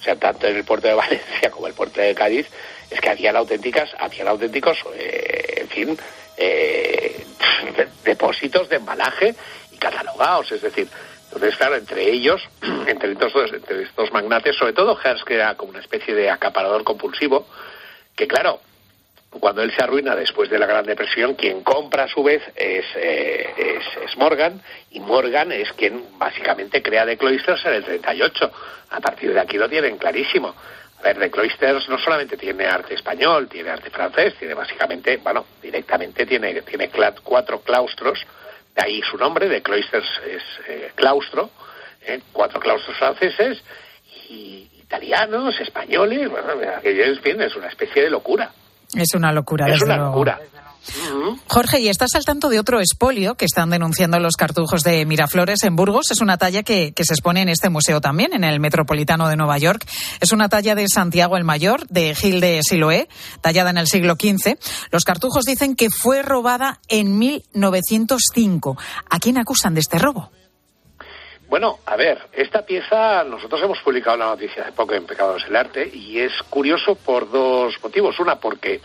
o 0.00 0.02
sea, 0.02 0.16
tanto 0.16 0.46
en 0.46 0.56
el 0.56 0.64
puerto 0.64 0.88
de 0.88 0.94
Valencia 0.94 1.50
como 1.50 1.66
el 1.66 1.74
puerto 1.74 2.00
de 2.00 2.14
Cádiz, 2.14 2.46
es 2.90 3.00
que 3.00 3.10
habían 3.10 3.36
auténticas, 3.36 3.90
habían 3.98 4.28
auténticos, 4.28 4.78
eh, 4.94 5.54
en 5.62 5.68
fin, 5.68 5.98
eh, 6.36 7.24
depósitos 8.04 8.68
de 8.68 8.76
embalaje 8.76 9.34
y 9.72 9.76
catalogados. 9.76 10.52
Es 10.52 10.62
decir, 10.62 10.88
entonces, 11.24 11.56
claro, 11.56 11.76
entre 11.76 12.08
ellos, 12.10 12.48
entre 12.86 13.12
estos, 13.12 13.32
dos, 13.32 13.52
entre 13.52 13.82
estos 13.82 14.12
magnates, 14.12 14.56
sobre 14.56 14.72
todo 14.72 14.96
Hearst, 14.96 15.24
que 15.24 15.34
era 15.34 15.56
como 15.56 15.70
una 15.70 15.80
especie 15.80 16.14
de 16.14 16.30
acaparador 16.30 16.84
compulsivo, 16.84 17.46
que 18.14 18.28
claro, 18.28 18.60
cuando 19.40 19.62
él 19.62 19.72
se 19.76 19.82
arruina 19.82 20.14
después 20.14 20.48
de 20.50 20.58
la 20.58 20.66
Gran 20.66 20.86
Depresión, 20.86 21.34
quien 21.34 21.62
compra 21.62 22.04
a 22.04 22.08
su 22.08 22.22
vez 22.22 22.42
es, 22.54 22.84
eh, 22.96 23.50
es, 23.56 24.04
es 24.04 24.16
Morgan, 24.16 24.60
y 24.90 25.00
Morgan 25.00 25.52
es 25.52 25.72
quien 25.72 26.18
básicamente 26.18 26.82
crea 26.82 27.04
The 27.04 27.16
Cloisters 27.16 27.64
en 27.66 27.74
el 27.74 27.84
38. 27.84 28.52
A 28.90 29.00
partir 29.00 29.32
de 29.32 29.40
aquí 29.40 29.56
lo 29.56 29.68
tienen 29.68 29.98
clarísimo. 29.98 30.54
A 30.98 31.02
ver, 31.02 31.18
The 31.18 31.30
Cloisters 31.30 31.88
no 31.88 31.98
solamente 31.98 32.36
tiene 32.36 32.66
arte 32.66 32.94
español, 32.94 33.48
tiene 33.48 33.70
arte 33.70 33.90
francés, 33.90 34.34
tiene 34.38 34.54
básicamente, 34.54 35.18
bueno, 35.18 35.46
directamente 35.60 36.24
tiene, 36.24 36.62
tiene 36.62 36.90
cuatro 37.22 37.60
claustros, 37.60 38.24
de 38.74 38.82
ahí 38.82 39.02
su 39.02 39.16
nombre, 39.16 39.48
The 39.48 39.62
Cloisters 39.62 40.08
es 40.26 40.42
eh, 40.68 40.92
claustro, 40.94 41.50
eh, 42.06 42.20
cuatro 42.32 42.60
claustros 42.60 42.96
franceses, 42.96 43.62
y 44.28 44.70
italianos, 44.80 45.60
españoles, 45.60 46.30
bueno, 46.30 46.52
aquello 46.76 47.04
es, 47.04 47.20
bien, 47.22 47.40
es 47.42 47.54
una 47.56 47.68
especie 47.68 48.02
de 48.02 48.10
locura. 48.10 48.52
Es 48.94 49.14
una 49.14 49.32
locura, 49.32 49.66
Es 49.66 49.74
desde 49.74 49.84
una 49.86 49.96
luego. 49.96 50.10
locura. 50.12 50.40
Jorge, 51.48 51.80
y 51.80 51.88
estás 51.88 52.14
al 52.14 52.26
tanto 52.26 52.50
de 52.50 52.60
otro 52.60 52.78
espolio 52.78 53.36
que 53.36 53.46
están 53.46 53.70
denunciando 53.70 54.18
los 54.18 54.34
cartujos 54.36 54.82
de 54.82 55.06
Miraflores 55.06 55.62
en 55.62 55.76
Burgos. 55.76 56.10
Es 56.10 56.20
una 56.20 56.36
talla 56.36 56.62
que, 56.62 56.92
que 56.92 57.04
se 57.04 57.14
expone 57.14 57.40
en 57.40 57.48
este 57.48 57.70
museo 57.70 58.02
también, 58.02 58.34
en 58.34 58.44
el 58.44 58.60
Metropolitano 58.60 59.28
de 59.28 59.36
Nueva 59.36 59.56
York. 59.56 59.86
Es 60.20 60.32
una 60.32 60.50
talla 60.50 60.74
de 60.74 60.86
Santiago 60.88 61.38
el 61.38 61.44
Mayor, 61.44 61.86
de 61.88 62.14
Gil 62.14 62.38
de 62.40 62.60
Siloé, 62.62 63.08
tallada 63.40 63.70
en 63.70 63.78
el 63.78 63.86
siglo 63.86 64.14
XV. 64.20 64.58
Los 64.90 65.04
cartujos 65.04 65.44
dicen 65.44 65.74
que 65.74 65.88
fue 65.88 66.22
robada 66.22 66.80
en 66.88 67.18
1905. 67.18 68.76
¿A 69.08 69.18
quién 69.20 69.38
acusan 69.38 69.72
de 69.74 69.80
este 69.80 69.98
robo? 69.98 70.30
Bueno, 71.54 71.78
a 71.86 71.94
ver, 71.94 72.20
esta 72.32 72.66
pieza 72.66 73.22
nosotros 73.22 73.62
hemos 73.62 73.78
publicado 73.78 74.16
la 74.16 74.24
noticia 74.24 74.64
hace 74.64 74.72
poco 74.72 74.92
en 74.94 75.06
Pecados 75.06 75.44
del 75.44 75.54
Arte 75.54 75.88
y 75.88 76.18
es 76.18 76.32
curioso 76.50 76.96
por 76.96 77.30
dos 77.30 77.76
motivos. 77.80 78.18
Una, 78.18 78.40
porque 78.40 78.80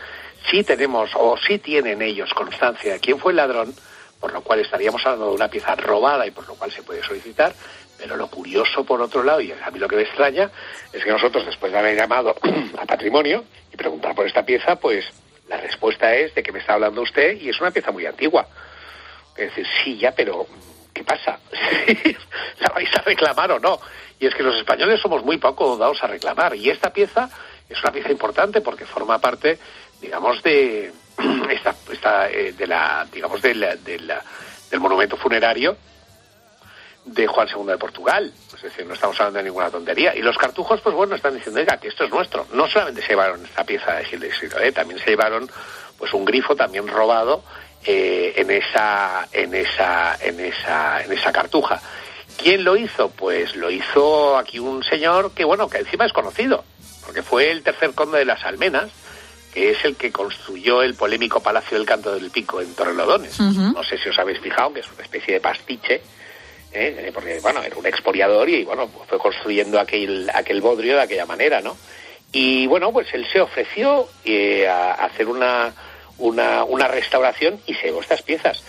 sí 0.51 0.63
tenemos 0.63 1.10
o 1.15 1.36
sí 1.36 1.58
tienen 1.58 1.99
ellos 2.03 2.32
constancia 2.36 2.93
de 2.93 2.99
quién 2.99 3.17
fue 3.17 3.32
el 3.32 3.38
ladrón, 3.38 3.73
por 4.19 4.32
lo 4.34 4.41
cual 4.41 4.60
estaríamos 4.60 5.03
hablando 5.03 5.29
de 5.29 5.36
una 5.36 5.47
pieza 5.47 5.73
robada 5.77 6.27
y 6.27 6.29
por 6.29 6.47
lo 6.47 6.53
cual 6.53 6.71
se 6.71 6.84
puede 6.84 7.01
solicitar. 7.01 7.55
Pero 7.97 8.15
lo 8.15 8.27
curioso, 8.27 8.84
por 8.84 9.01
otro 9.01 9.23
lado, 9.23 9.41
y 9.41 9.51
a 9.51 9.71
mí 9.71 9.79
lo 9.79 9.88
que 9.88 9.95
me 9.95 10.03
extraña, 10.03 10.51
es 10.93 11.03
que 11.03 11.10
nosotros, 11.10 11.47
después 11.47 11.71
de 11.71 11.79
haber 11.79 11.97
llamado 11.97 12.36
a 12.77 12.86
patrimonio 12.86 13.45
y 13.73 13.77
preguntar 13.77 14.13
por 14.13 14.27
esta 14.27 14.45
pieza, 14.45 14.75
pues 14.75 15.08
la 15.47 15.58
respuesta 15.58 16.13
es 16.13 16.36
de 16.36 16.43
que 16.43 16.51
me 16.51 16.60
está 16.60 16.75
hablando 16.75 17.01
usted 17.01 17.36
y 17.41 17.49
es 17.49 17.60
una 17.60 17.71
pieza 17.71 17.91
muy 17.91 18.05
antigua. 18.05 18.47
Es 19.36 19.47
decir, 19.55 19.65
sí, 19.84 19.97
ya, 19.97 20.12
pero 20.12 20.45
¿qué 21.00 21.06
pasa? 21.06 21.40
¿La 22.60 22.70
vais 22.74 22.94
a 22.94 23.02
reclamar 23.02 23.54
o 23.54 23.60
no? 23.60 23.80
Y 24.20 24.28
es 24.28 24.36
que 24.36 24.44
los 24.44 24.56
españoles 24.58 25.00
somos 25.00 25.24
muy 25.24 25.38
poco 25.38 25.78
dados 25.78 26.04
a 26.04 26.08
reclamar. 26.08 26.54
Y 26.56 26.70
esta 26.70 26.92
pieza 26.92 27.30
es 27.70 27.82
una 27.82 27.94
pieza 27.94 28.12
importante 28.12 28.60
porque 28.60 28.86
forma 28.86 29.18
parte, 29.18 29.58
digamos, 30.02 30.44
de 30.44 30.92
esta, 31.50 31.74
esta, 31.90 32.30
eh, 32.30 32.52
de 32.52 32.68
la, 32.68 33.08
digamos, 33.12 33.42
de 33.42 33.78
del 34.70 34.80
monumento 34.82 35.16
funerario 35.16 35.78
de 37.06 37.28
Juan 37.28 37.48
II 37.48 37.66
de 37.66 37.78
Portugal. 37.78 38.34
Es 38.54 38.62
decir, 38.62 38.86
no 38.86 38.94
estamos 38.94 39.18
hablando 39.22 39.38
de 39.38 39.46
ninguna 39.46 39.72
tontería. 39.72 40.14
Y 40.18 40.22
los 40.22 40.38
cartujos, 40.38 40.82
pues 40.82 40.94
bueno, 40.94 41.16
están 41.16 41.34
diciendo, 41.34 41.62
oiga, 41.62 41.78
que 41.78 41.88
esto 41.88 42.04
es 42.04 42.12
nuestro. 42.12 42.46
No 42.52 42.68
solamente 42.68 43.02
se 43.02 43.10
llevaron 43.10 43.46
esta 43.46 43.64
pieza 43.64 43.94
de 43.94 44.04
Gil 44.04 44.20
de 44.20 44.34
Siloé, 44.34 44.74
también 44.74 45.00
se 45.00 45.12
llevaron 45.12 45.50
pues 45.98 46.14
un 46.14 46.26
grifo 46.26 46.58
también 46.58 46.88
robado 46.88 47.44
eh, 47.86 48.34
en 48.36 48.52
esa 48.52 49.28
en 49.32 49.54
esa 49.54 50.18
en 50.22 50.39
esa 50.39 51.04
en 51.04 51.12
esa 51.12 51.32
cartuja. 51.32 51.82
¿Quién 52.38 52.63
lo 52.63 52.78
hizo? 52.78 53.10
Pues 53.10 53.56
lo 53.56 53.70
hizo 53.70 54.38
aquí 54.38 54.60
un 54.60 54.84
señor 54.84 55.32
que 55.34 55.44
bueno, 55.44 55.70
que 55.70 55.80
encima 55.80 56.06
es 56.06 56.13
conocido, 56.13 56.63
porque 57.06 57.22
fue 57.22 57.52
el 57.52 57.63
tercer 57.63 57.94
conde 57.94 58.20
de 58.20 58.26
las 58.26 58.44
Almenas, 58.46 58.89
que 59.54 59.72
es 59.72 59.84
el 59.84 59.96
que 59.96 60.12
construyó 60.12 60.82
el 60.82 60.96
polémico 60.96 61.42
Palacio 61.42 61.78
del 61.78 61.88
Canto 61.88 62.13
del 62.13 62.32
Pico 62.32 62.62
en 62.62 62.74
Torrelodones. 62.76 63.39
No 63.39 63.84
sé 63.84 63.98
si 63.98 64.10
os 64.10 64.20
habéis 64.20 64.39
fijado 64.39 64.74
que 64.74 64.80
es 64.80 64.92
una 64.92 65.04
especie 65.04 65.34
de 65.34 65.42
pastiche, 65.42 66.02
¿eh? 66.72 67.08
Eh, 67.08 67.12
porque 67.13 67.39
bueno, 67.42 67.62
era 67.62 67.76
un 67.76 67.86
expoliador 67.86 68.50
y 68.50 68.63
bueno, 68.63 68.88
fue 69.08 69.18
construyendo 69.18 69.80
aquel, 69.80 70.30
aquel 70.34 70.62
bodrio 70.62 70.96
de 70.96 71.02
aquella 71.02 71.26
manera, 71.26 71.62
¿no? 71.62 71.76
Y 72.32 72.68
bueno, 72.68 72.92
pues 72.92 73.08
él 73.13 73.26
se 73.32 73.42
ofreció 73.42 74.08
eh, 74.24 74.68
a 74.68 74.94
hacer 74.94 75.28
una, 75.28 75.74
una, 76.19 76.63
una 76.63 76.88
restauración 76.88 77.60
y 77.65 77.73
se 77.73 77.88
llevó 77.88 78.01
estas 78.01 78.21
piezas. 78.21 78.63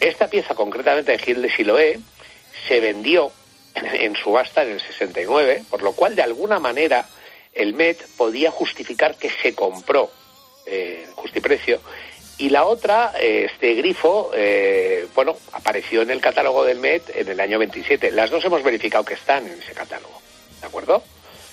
Esta 0.00 0.28
pieza 0.28 0.54
concretamente 0.54 1.12
de 1.12 1.18
Gil 1.18 1.42
de 1.42 1.50
Siloé 1.50 1.98
se 2.68 2.80
vendió 2.80 3.32
en 3.74 4.14
subasta 4.16 4.62
en 4.62 4.72
el 4.72 4.80
69, 4.80 5.64
por 5.70 5.82
lo 5.82 5.92
cual 5.92 6.14
de 6.14 6.22
alguna 6.22 6.58
manera 6.58 7.06
el 7.52 7.74
Met 7.74 8.06
podía 8.16 8.50
justificar 8.50 9.16
que 9.16 9.30
se 9.30 9.54
compró 9.54 10.10
eh, 10.66 11.06
justiprecio 11.14 11.80
y 12.38 12.50
la 12.50 12.66
otra, 12.66 13.12
eh, 13.18 13.48
este 13.50 13.74
grifo, 13.74 14.30
eh, 14.34 15.06
bueno, 15.14 15.36
apareció 15.52 16.02
en 16.02 16.10
el 16.10 16.20
catálogo 16.20 16.64
del 16.64 16.78
Met 16.78 17.02
en 17.14 17.28
el 17.28 17.40
año 17.40 17.58
27. 17.58 18.10
Las 18.10 18.30
dos 18.30 18.44
hemos 18.44 18.62
verificado 18.62 19.04
que 19.04 19.14
están 19.14 19.46
en 19.46 19.58
ese 19.58 19.72
catálogo, 19.72 20.20
¿de 20.60 20.66
acuerdo? 20.66 21.02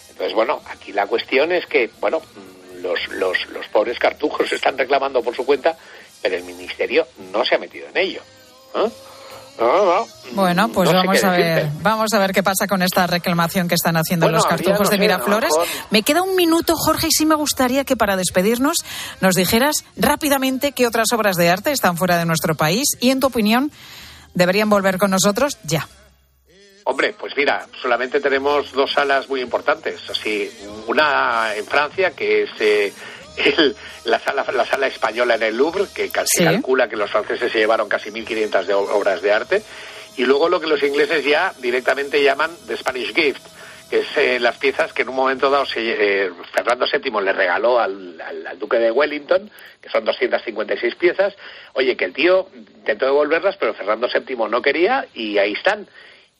Entonces, 0.09 0.33
bueno, 0.33 0.61
aquí 0.67 0.91
la 0.91 1.07
cuestión 1.07 1.53
es 1.53 1.65
que, 1.67 1.89
bueno, 2.01 2.21
los, 2.83 2.99
los, 3.09 3.37
los 3.49 3.65
pobres 3.69 3.97
cartujos 3.97 4.51
están 4.51 4.77
reclamando 4.77 5.23
por 5.23 5.35
su 5.35 5.45
cuenta, 5.45 5.75
pero 6.21 6.35
el 6.35 6.43
Ministerio 6.43 7.07
no 7.31 7.43
se 7.43 7.55
ha 7.55 7.57
metido 7.57 7.87
en 7.87 7.97
ello. 7.97 8.21
¿eh? 8.75 8.89
No, 9.59 9.85
no. 9.85 10.07
Bueno, 10.31 10.67
pues 10.69 10.91
No 10.91 10.97
vamos 10.97 11.23
a 11.23 11.29
ver, 11.31 11.55
decirte. 11.55 11.77
vamos 11.83 12.11
a 12.13 12.17
ver 12.19 12.31
qué 12.31 12.41
pasa 12.41 12.65
con 12.67 12.81
esta 12.81 13.05
reclamación 13.05 13.67
que 13.67 13.75
están 13.75 13.95
haciendo 13.97 14.25
Bueno, 14.25 14.37
los 14.39 14.47
cartujos 14.47 14.89
de 14.89 14.97
Miraflores. 14.97 15.53
Me 15.91 16.01
queda 16.01 16.23
un 16.23 16.35
minuto, 16.35 16.75
Jorge, 16.75 17.07
y 17.07 17.11
sí 17.11 17.25
me 17.27 17.35
gustaría 17.35 17.83
que 17.85 17.95
para 17.95 18.15
despedirnos 18.15 18.77
nos 19.21 19.35
dijeras 19.35 19.85
rápidamente 19.95 20.71
qué 20.71 20.87
otras 20.87 21.11
obras 21.13 21.35
de 21.35 21.49
arte 21.51 21.71
están 21.71 21.97
fuera 21.97 22.17
de 22.17 22.25
nuestro 22.25 22.55
país 22.55 22.97
y, 22.99 23.11
en 23.11 23.19
tu 23.19 23.27
opinión, 23.27 23.71
deberían 24.33 24.69
volver 24.71 24.97
con 24.97 25.11
nosotros 25.11 25.59
ya. 25.63 25.87
Hombre, 26.85 27.13
pues 27.17 27.35
mira, 27.37 27.65
solamente 27.81 28.19
tenemos 28.19 28.71
dos 28.73 28.91
salas 28.91 29.29
muy 29.29 29.41
importantes. 29.41 30.09
Así, 30.09 30.49
una 30.87 31.55
en 31.55 31.65
Francia, 31.65 32.11
que 32.11 32.43
es 32.43 32.49
eh, 32.59 32.93
el- 33.37 33.75
la, 34.05 34.19
sala, 34.19 34.45
la 34.53 34.65
sala 34.65 34.87
española 34.87 35.35
en 35.35 35.43
el 35.43 35.57
Louvre, 35.57 35.85
que 35.95 36.09
casi 36.09 36.39
Sí. 36.39 36.43
calcula 36.43 36.89
que 36.89 36.97
los 36.97 37.09
franceses 37.09 37.51
se 37.51 37.59
llevaron 37.59 37.87
casi 37.87 38.11
1.500 38.11 38.65
de 38.67 38.75
ob- 38.75 38.89
obras 38.91 39.21
de 39.21 39.31
arte. 39.31 39.63
Y 40.17 40.25
luego 40.25 40.49
lo 40.49 40.59
que 40.59 40.67
los 40.67 40.83
ingleses 40.83 41.23
ya 41.25 41.53
directamente 41.59 42.21
llaman 42.21 42.51
The 42.67 42.77
Spanish 42.77 43.13
Gift, 43.15 43.41
que 43.89 43.99
es 44.01 44.07
eh, 44.17 44.39
las 44.39 44.57
piezas 44.57 44.91
que 44.93 45.01
en 45.03 45.09
un 45.09 45.15
momento 45.15 45.49
dado 45.49 45.65
se, 45.65 45.79
eh, 46.25 46.29
Fernando 46.53 46.85
VII 46.91 47.21
le 47.23 47.33
regaló 47.33 47.79
al, 47.79 48.19
al- 48.21 48.45
al 48.45 48.59
duque 48.59 48.77
de 48.77 48.91
Wellington, 48.91 49.49
que 49.81 49.89
son 49.89 50.03
256 50.05 50.95
piezas. 50.95 51.33
Oye, 51.73 51.95
que 51.97 52.05
el 52.05 52.13
tío 52.13 52.49
intentó 52.53 53.05
devolverlas, 53.05 53.55
pero 53.57 53.73
Fernando 53.73 54.07
VII 54.13 54.35
no 54.49 54.61
quería 54.61 55.07
y 55.13 55.37
ahí 55.37 55.53
están. 55.53 55.87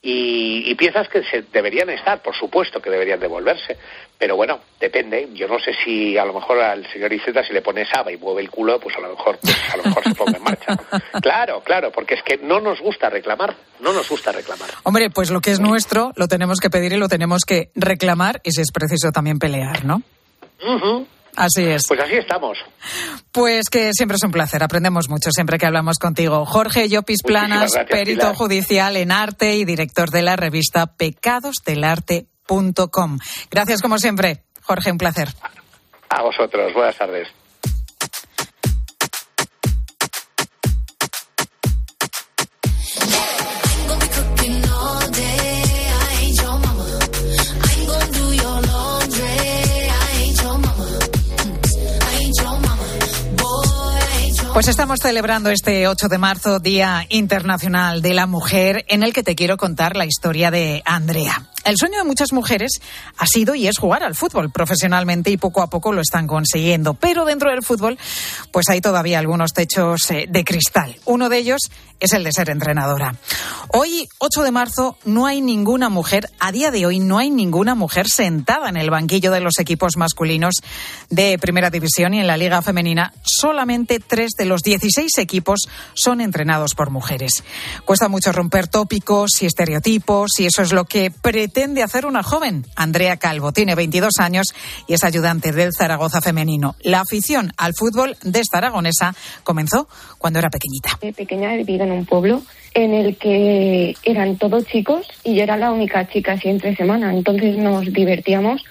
Y, 0.06 0.70
y 0.70 0.74
piezas 0.74 1.08
que 1.08 1.22
se 1.24 1.42
deberían 1.50 1.88
estar, 1.88 2.20
por 2.20 2.36
supuesto 2.36 2.78
que 2.78 2.90
deberían 2.90 3.18
devolverse. 3.18 3.78
Pero 4.18 4.36
bueno, 4.36 4.60
depende. 4.78 5.30
Yo 5.32 5.48
no 5.48 5.58
sé 5.58 5.72
si 5.82 6.18
a 6.18 6.26
lo 6.26 6.34
mejor 6.34 6.60
al 6.60 6.86
señor 6.92 7.10
Iceta 7.10 7.42
si 7.42 7.54
le 7.54 7.62
pone 7.62 7.86
Saba 7.86 8.12
y 8.12 8.18
mueve 8.18 8.42
el 8.42 8.50
culo, 8.50 8.78
pues 8.78 8.94
a 8.96 9.00
lo 9.00 9.08
mejor, 9.08 9.38
pues 9.40 9.56
a 9.72 9.76
lo 9.78 9.84
mejor 9.84 10.04
se 10.04 10.14
ponga 10.14 10.36
en 10.36 10.42
marcha. 10.42 10.76
Claro, 11.22 11.62
claro, 11.64 11.90
porque 11.90 12.14
es 12.14 12.22
que 12.22 12.36
no 12.36 12.60
nos 12.60 12.80
gusta 12.80 13.08
reclamar, 13.08 13.56
no 13.80 13.92
nos 13.94 14.08
gusta 14.08 14.30
reclamar. 14.30 14.68
Hombre, 14.82 15.08
pues 15.08 15.30
lo 15.30 15.40
que 15.40 15.52
es 15.52 15.60
nuestro 15.60 16.12
lo 16.16 16.28
tenemos 16.28 16.60
que 16.60 16.68
pedir 16.68 16.92
y 16.92 16.96
lo 16.96 17.08
tenemos 17.08 17.44
que 17.46 17.70
reclamar 17.74 18.40
y 18.44 18.50
si 18.50 18.60
es 18.60 18.72
preciso 18.72 19.10
también 19.10 19.38
pelear, 19.38 19.84
¿no? 19.84 20.02
Ujú. 20.62 21.06
Así 21.36 21.64
es. 21.64 21.86
Pues 21.88 22.00
así 22.00 22.14
estamos. 22.14 22.56
Pues 23.32 23.64
que 23.70 23.90
siempre 23.92 24.16
es 24.16 24.22
un 24.22 24.30
placer, 24.30 24.62
aprendemos 24.62 25.08
mucho 25.08 25.30
siempre 25.30 25.58
que 25.58 25.66
hablamos 25.66 25.98
contigo. 25.98 26.46
Jorge 26.46 26.88
Llopis 26.88 27.22
Planas, 27.22 27.72
gracias, 27.72 27.86
perito 27.86 28.20
Pilar. 28.20 28.36
judicial 28.36 28.96
en 28.96 29.10
arte 29.12 29.56
y 29.56 29.64
director 29.64 30.10
de 30.10 30.22
la 30.22 30.36
revista 30.36 30.86
pecadosdelarte.com. 30.86 33.18
Gracias 33.50 33.82
como 33.82 33.98
siempre, 33.98 34.42
Jorge, 34.62 34.92
un 34.92 34.98
placer. 34.98 35.28
A 36.08 36.22
vosotros, 36.22 36.72
buenas 36.72 36.96
tardes. 36.96 37.28
Pues 54.54 54.68
estamos 54.68 55.00
celebrando 55.00 55.50
este 55.50 55.88
8 55.88 56.06
de 56.06 56.16
marzo, 56.16 56.60
Día 56.60 57.06
Internacional 57.08 58.02
de 58.02 58.14
la 58.14 58.28
Mujer, 58.28 58.84
en 58.86 59.02
el 59.02 59.12
que 59.12 59.24
te 59.24 59.34
quiero 59.34 59.56
contar 59.56 59.96
la 59.96 60.06
historia 60.06 60.52
de 60.52 60.80
Andrea. 60.84 61.48
El 61.64 61.76
sueño 61.78 61.96
de 61.96 62.04
muchas 62.04 62.32
mujeres 62.32 62.72
ha 63.16 63.26
sido 63.26 63.54
y 63.54 63.66
es 63.66 63.78
jugar 63.78 64.02
al 64.02 64.14
fútbol 64.14 64.50
profesionalmente 64.50 65.30
y 65.30 65.38
poco 65.38 65.62
a 65.62 65.70
poco 65.70 65.92
lo 65.92 66.02
están 66.02 66.26
consiguiendo. 66.26 66.92
Pero 66.92 67.24
dentro 67.24 67.50
del 67.50 67.62
fútbol, 67.62 67.98
pues 68.52 68.68
hay 68.68 68.82
todavía 68.82 69.18
algunos 69.18 69.54
techos 69.54 70.10
eh, 70.10 70.26
de 70.28 70.44
cristal. 70.44 70.96
Uno 71.06 71.30
de 71.30 71.38
ellos 71.38 71.70
es 72.00 72.12
el 72.12 72.22
de 72.22 72.32
ser 72.32 72.50
entrenadora. 72.50 73.16
Hoy, 73.68 74.08
8 74.18 74.42
de 74.42 74.50
marzo, 74.50 74.98
no 75.06 75.26
hay 75.26 75.40
ninguna 75.40 75.88
mujer, 75.88 76.28
a 76.38 76.52
día 76.52 76.70
de 76.70 76.84
hoy 76.84 76.98
no 76.98 77.16
hay 77.16 77.30
ninguna 77.30 77.74
mujer 77.74 78.08
sentada 78.08 78.68
en 78.68 78.76
el 78.76 78.90
banquillo 78.90 79.30
de 79.30 79.40
los 79.40 79.58
equipos 79.58 79.96
masculinos 79.96 80.56
de 81.08 81.38
Primera 81.38 81.70
División 81.70 82.12
y 82.12 82.20
en 82.20 82.26
la 82.26 82.36
Liga 82.36 82.60
Femenina. 82.60 83.14
Solamente 83.22 84.00
tres 84.00 84.32
de 84.36 84.44
los 84.44 84.62
16 84.62 85.16
equipos 85.16 85.60
son 85.94 86.20
entrenados 86.20 86.74
por 86.74 86.90
mujeres. 86.90 87.42
Cuesta 87.86 88.08
mucho 88.08 88.32
romper 88.32 88.68
tópicos 88.68 89.30
y 89.40 89.46
estereotipos 89.46 90.32
y 90.38 90.46
eso 90.46 90.60
es 90.60 90.72
lo 90.72 90.84
que 90.84 91.10
pretende 91.10 91.53
hacer 91.82 92.06
una 92.06 92.22
joven. 92.22 92.64
Andrea 92.76 93.16
Calvo 93.16 93.52
tiene 93.52 93.74
22 93.74 94.18
años 94.18 94.48
y 94.86 94.94
es 94.94 95.04
ayudante 95.04 95.52
del 95.52 95.70
Zaragoza 95.76 96.20
femenino. 96.20 96.74
La 96.82 97.00
afición 97.00 97.52
al 97.56 97.72
fútbol 97.74 98.16
de 98.22 98.40
esta 98.40 98.58
aragonesa 98.58 99.14
comenzó 99.44 99.88
cuando 100.18 100.40
era 100.40 100.50
pequeñita. 100.50 100.98
De 101.00 101.12
pequeña 101.12 101.54
he 101.54 101.60
en 101.60 101.92
un 101.92 102.06
pueblo 102.06 102.42
en 102.74 102.92
el 102.92 103.16
que 103.16 103.94
eran 104.02 104.36
todos 104.36 104.66
chicos 104.66 105.06
y 105.22 105.36
yo 105.36 105.42
era 105.42 105.56
la 105.56 105.70
única 105.70 106.08
chica 106.08 106.32
así 106.32 106.48
entre 106.48 106.74
semana. 106.76 107.14
Entonces 107.14 107.56
nos 107.56 107.92
divertíamos 107.92 108.64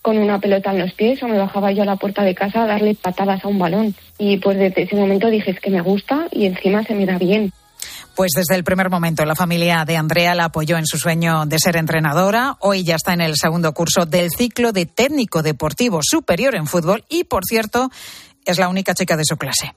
con 0.00 0.18
una 0.18 0.40
pelota 0.40 0.72
en 0.72 0.80
los 0.80 0.92
pies 0.94 1.22
o 1.22 1.28
me 1.28 1.38
bajaba 1.38 1.70
yo 1.72 1.82
a 1.82 1.86
la 1.86 1.96
puerta 1.96 2.22
de 2.22 2.34
casa 2.34 2.64
a 2.64 2.66
darle 2.66 2.94
patadas 2.94 3.44
a 3.44 3.48
un 3.48 3.58
balón. 3.58 3.94
Y 4.18 4.38
pues 4.38 4.58
desde 4.58 4.82
ese 4.82 4.96
momento 4.96 5.28
dije, 5.28 5.50
es 5.50 5.60
que 5.60 5.70
me 5.70 5.80
gusta 5.80 6.28
y 6.30 6.46
encima 6.46 6.82
se 6.82 6.94
me 6.94 7.06
da 7.06 7.18
bien. 7.18 7.52
Pues 8.14 8.32
desde 8.36 8.56
el 8.56 8.64
primer 8.64 8.90
momento 8.90 9.24
la 9.24 9.34
familia 9.34 9.84
de 9.86 9.96
Andrea 9.96 10.34
la 10.34 10.44
apoyó 10.44 10.76
en 10.76 10.86
su 10.86 10.98
sueño 10.98 11.46
de 11.46 11.58
ser 11.58 11.76
entrenadora. 11.76 12.56
Hoy 12.60 12.84
ya 12.84 12.96
está 12.96 13.14
en 13.14 13.22
el 13.22 13.36
segundo 13.36 13.72
curso 13.72 14.04
del 14.04 14.28
ciclo 14.30 14.72
de 14.72 14.84
técnico 14.84 15.42
deportivo 15.42 16.00
superior 16.02 16.54
en 16.54 16.66
fútbol 16.66 17.04
y, 17.08 17.24
por 17.24 17.44
cierto, 17.46 17.90
es 18.44 18.58
la 18.58 18.68
única 18.68 18.94
chica 18.94 19.16
de 19.16 19.24
su 19.24 19.38
clase. 19.38 19.72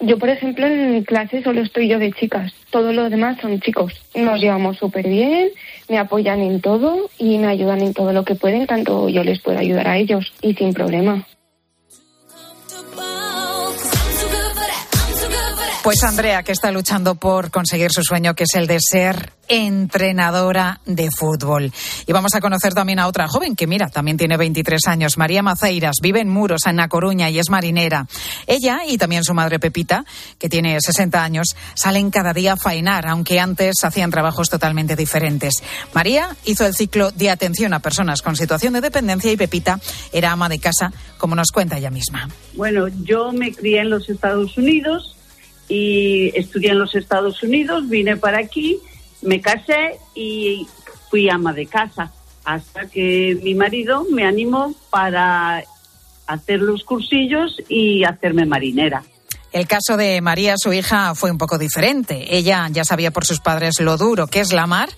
Yo, 0.00 0.18
por 0.18 0.28
ejemplo, 0.28 0.66
en 0.66 0.92
mi 0.92 1.04
clase 1.04 1.42
solo 1.42 1.62
estoy 1.62 1.88
yo 1.88 1.98
de 1.98 2.12
chicas. 2.12 2.52
Todos 2.70 2.94
los 2.94 3.10
demás 3.10 3.38
son 3.40 3.60
chicos. 3.60 3.94
Nos 4.14 4.40
llevamos 4.40 4.76
súper 4.76 5.08
bien, 5.08 5.50
me 5.88 5.98
apoyan 5.98 6.40
en 6.40 6.60
todo 6.60 7.08
y 7.18 7.38
me 7.38 7.46
ayudan 7.46 7.80
en 7.80 7.94
todo 7.94 8.12
lo 8.12 8.24
que 8.24 8.34
pueden, 8.34 8.66
tanto 8.66 9.08
yo 9.08 9.24
les 9.24 9.40
puedo 9.40 9.58
ayudar 9.58 9.88
a 9.88 9.96
ellos 9.96 10.34
y 10.42 10.54
sin 10.54 10.74
problema. 10.74 11.24
Pues 15.84 16.02
Andrea, 16.02 16.42
que 16.42 16.52
está 16.52 16.72
luchando 16.72 17.16
por 17.16 17.50
conseguir 17.50 17.92
su 17.92 18.02
sueño, 18.02 18.34
que 18.34 18.44
es 18.44 18.54
el 18.54 18.66
de 18.66 18.78
ser 18.80 19.34
entrenadora 19.48 20.80
de 20.86 21.10
fútbol. 21.10 21.70
Y 22.06 22.12
vamos 22.12 22.34
a 22.34 22.40
conocer 22.40 22.72
también 22.72 22.98
a 23.00 23.06
otra 23.06 23.28
joven 23.28 23.54
que, 23.54 23.66
mira, 23.66 23.90
también 23.90 24.16
tiene 24.16 24.38
23 24.38 24.80
años, 24.86 25.18
María 25.18 25.42
Maceiras, 25.42 25.96
vive 26.00 26.20
en 26.20 26.30
Muros, 26.30 26.62
en 26.64 26.76
La 26.76 26.88
Coruña, 26.88 27.28
y 27.28 27.38
es 27.38 27.50
marinera. 27.50 28.06
Ella 28.46 28.80
y 28.88 28.96
también 28.96 29.24
su 29.24 29.34
madre 29.34 29.58
Pepita, 29.58 30.06
que 30.38 30.48
tiene 30.48 30.78
60 30.80 31.22
años, 31.22 31.48
salen 31.74 32.10
cada 32.10 32.32
día 32.32 32.54
a 32.54 32.56
faenar, 32.56 33.06
aunque 33.06 33.38
antes 33.38 33.84
hacían 33.84 34.10
trabajos 34.10 34.48
totalmente 34.48 34.96
diferentes. 34.96 35.62
María 35.92 36.34
hizo 36.46 36.64
el 36.64 36.74
ciclo 36.74 37.10
de 37.10 37.28
atención 37.28 37.74
a 37.74 37.80
personas 37.80 38.22
con 38.22 38.36
situación 38.36 38.72
de 38.72 38.80
dependencia 38.80 39.30
y 39.30 39.36
Pepita 39.36 39.78
era 40.14 40.32
ama 40.32 40.48
de 40.48 40.60
casa, 40.60 40.94
como 41.18 41.34
nos 41.34 41.52
cuenta 41.52 41.76
ella 41.76 41.90
misma. 41.90 42.30
Bueno, 42.54 42.88
yo 42.88 43.32
me 43.32 43.52
crié 43.52 43.80
en 43.80 43.90
los 43.90 44.08
Estados 44.08 44.56
Unidos 44.56 45.13
y 45.68 46.30
estudié 46.34 46.70
en 46.70 46.78
los 46.78 46.94
Estados 46.94 47.42
Unidos, 47.42 47.88
vine 47.88 48.16
para 48.16 48.38
aquí, 48.38 48.78
me 49.22 49.40
casé 49.40 49.98
y 50.14 50.66
fui 51.10 51.28
ama 51.30 51.52
de 51.52 51.66
casa 51.66 52.12
hasta 52.44 52.86
que 52.86 53.38
mi 53.42 53.54
marido 53.54 54.06
me 54.10 54.26
animó 54.26 54.74
para 54.90 55.62
hacer 56.26 56.60
los 56.60 56.84
cursillos 56.84 57.56
y 57.68 58.04
hacerme 58.04 58.46
marinera. 58.46 59.02
El 59.52 59.68
caso 59.68 59.96
de 59.96 60.20
María, 60.20 60.54
su 60.56 60.72
hija, 60.72 61.14
fue 61.14 61.30
un 61.30 61.38
poco 61.38 61.58
diferente. 61.58 62.36
Ella 62.36 62.66
ya 62.72 62.84
sabía 62.84 63.12
por 63.12 63.24
sus 63.24 63.38
padres 63.38 63.78
lo 63.78 63.96
duro 63.96 64.26
que 64.26 64.40
es 64.40 64.52
la 64.52 64.66
mar, 64.66 64.88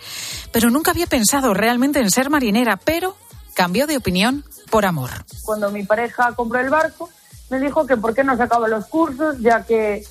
pero 0.51 0.71
nunca 0.71 0.93
había 0.93 1.07
pensado 1.07 1.53
realmente 1.53 2.01
en 2.01 2.11
ser 2.11 2.31
marinera, 2.31 2.79
pero 2.79 3.17
cambió 3.55 3.87
de 3.87 3.99
opinión 3.99 4.45
por 4.71 4.87
amor. 4.87 5.11
Cuando 5.45 5.71
mi 5.71 5.83
pareja 5.83 6.33
compró 6.35 6.59
el 6.61 6.71
barco, 6.71 7.11
me 7.51 7.61
dijo 7.61 7.87
que 7.87 7.99
por 7.99 8.15
qué 8.15 8.25
no 8.25 8.37
sacaba 8.37 8.67
los 8.67 8.87
cursos, 8.87 9.37
ya 9.41 9.63
que 9.65 10.03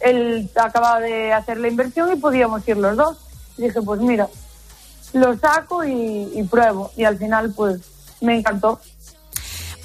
él 0.00 0.50
acababa 0.54 1.00
de 1.00 1.32
hacer 1.32 1.58
la 1.58 1.68
inversión 1.68 2.12
y 2.12 2.16
podíamos 2.16 2.66
ir 2.68 2.76
los 2.76 2.96
dos. 2.96 3.18
Y 3.56 3.62
dije, 3.62 3.82
pues 3.82 4.00
mira, 4.00 4.28
lo 5.12 5.36
saco 5.38 5.84
y, 5.84 6.30
y 6.34 6.42
pruebo. 6.44 6.90
Y 6.96 7.04
al 7.04 7.18
final, 7.18 7.52
pues 7.54 7.80
me 8.20 8.36
encantó. 8.36 8.80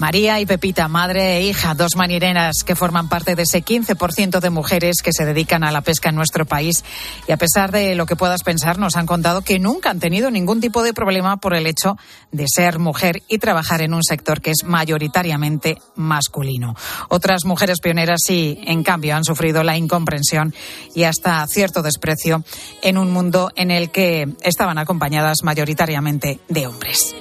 María 0.04 0.42
y 0.42 0.46
Pepita, 0.46 0.90
madre 0.90 1.38
e 1.38 1.44
hija, 1.44 1.76
dos 1.76 1.96
marineras 1.96 2.66
que 2.66 2.76
forman 2.76 3.08
parte 3.08 3.38
de 3.38 3.44
ese 3.44 3.64
15% 3.64 4.42
de 4.42 4.50
mujeres 4.50 4.98
que 5.02 5.14
se 5.14 5.24
dedican 5.24 5.64
a 5.64 5.72
la 5.72 5.80
pesca 5.80 6.10
en 6.10 6.16
nuestro 6.16 6.46
país. 6.46 6.84
Y 7.26 7.32
a 7.32 7.38
pesar 7.38 7.72
de 7.72 7.96
lo 7.96 8.06
que 8.06 8.18
puedas 8.18 8.44
pensar, 8.44 8.80
nos 8.80 8.98
han 8.98 9.06
contado 9.06 9.44
que 9.44 9.60
nunca 9.60 9.92
han 9.92 10.02
tenido 10.02 10.30
ningún 10.30 10.60
tipo 10.60 10.84
de 10.84 10.94
problema 10.94 11.38
por 11.38 11.56
el 11.56 11.68
hecho 11.68 11.96
de 12.34 12.48
ser 12.54 12.80
mujer 12.80 13.24
y 13.30 13.38
trabajar 13.38 13.80
en 13.80 13.94
un 13.94 14.04
sector 14.04 14.42
que 14.42 14.52
es 14.52 14.66
mayoritariamente 14.66 15.78
masculino. 15.96 16.76
Otras 17.08 17.46
mujeres 17.46 17.80
pioneras 17.80 18.20
sí, 18.28 18.60
en 18.66 18.84
cambio, 18.84 19.16
han 19.16 19.24
sufrido 19.24 19.64
la 19.64 19.78
incomprensión 19.78 20.54
y 20.94 21.04
hasta 21.04 21.48
cierto 21.48 21.82
desprecio 21.82 22.44
en 22.82 22.98
un 22.98 23.10
mundo 23.10 23.52
en 23.56 23.72
el 23.72 23.90
que 23.90 24.28
estaban 24.42 24.80
acompañadas 24.80 25.44
mayoritariamente 25.44 26.42
de 26.50 26.68
hombres. 26.68 27.16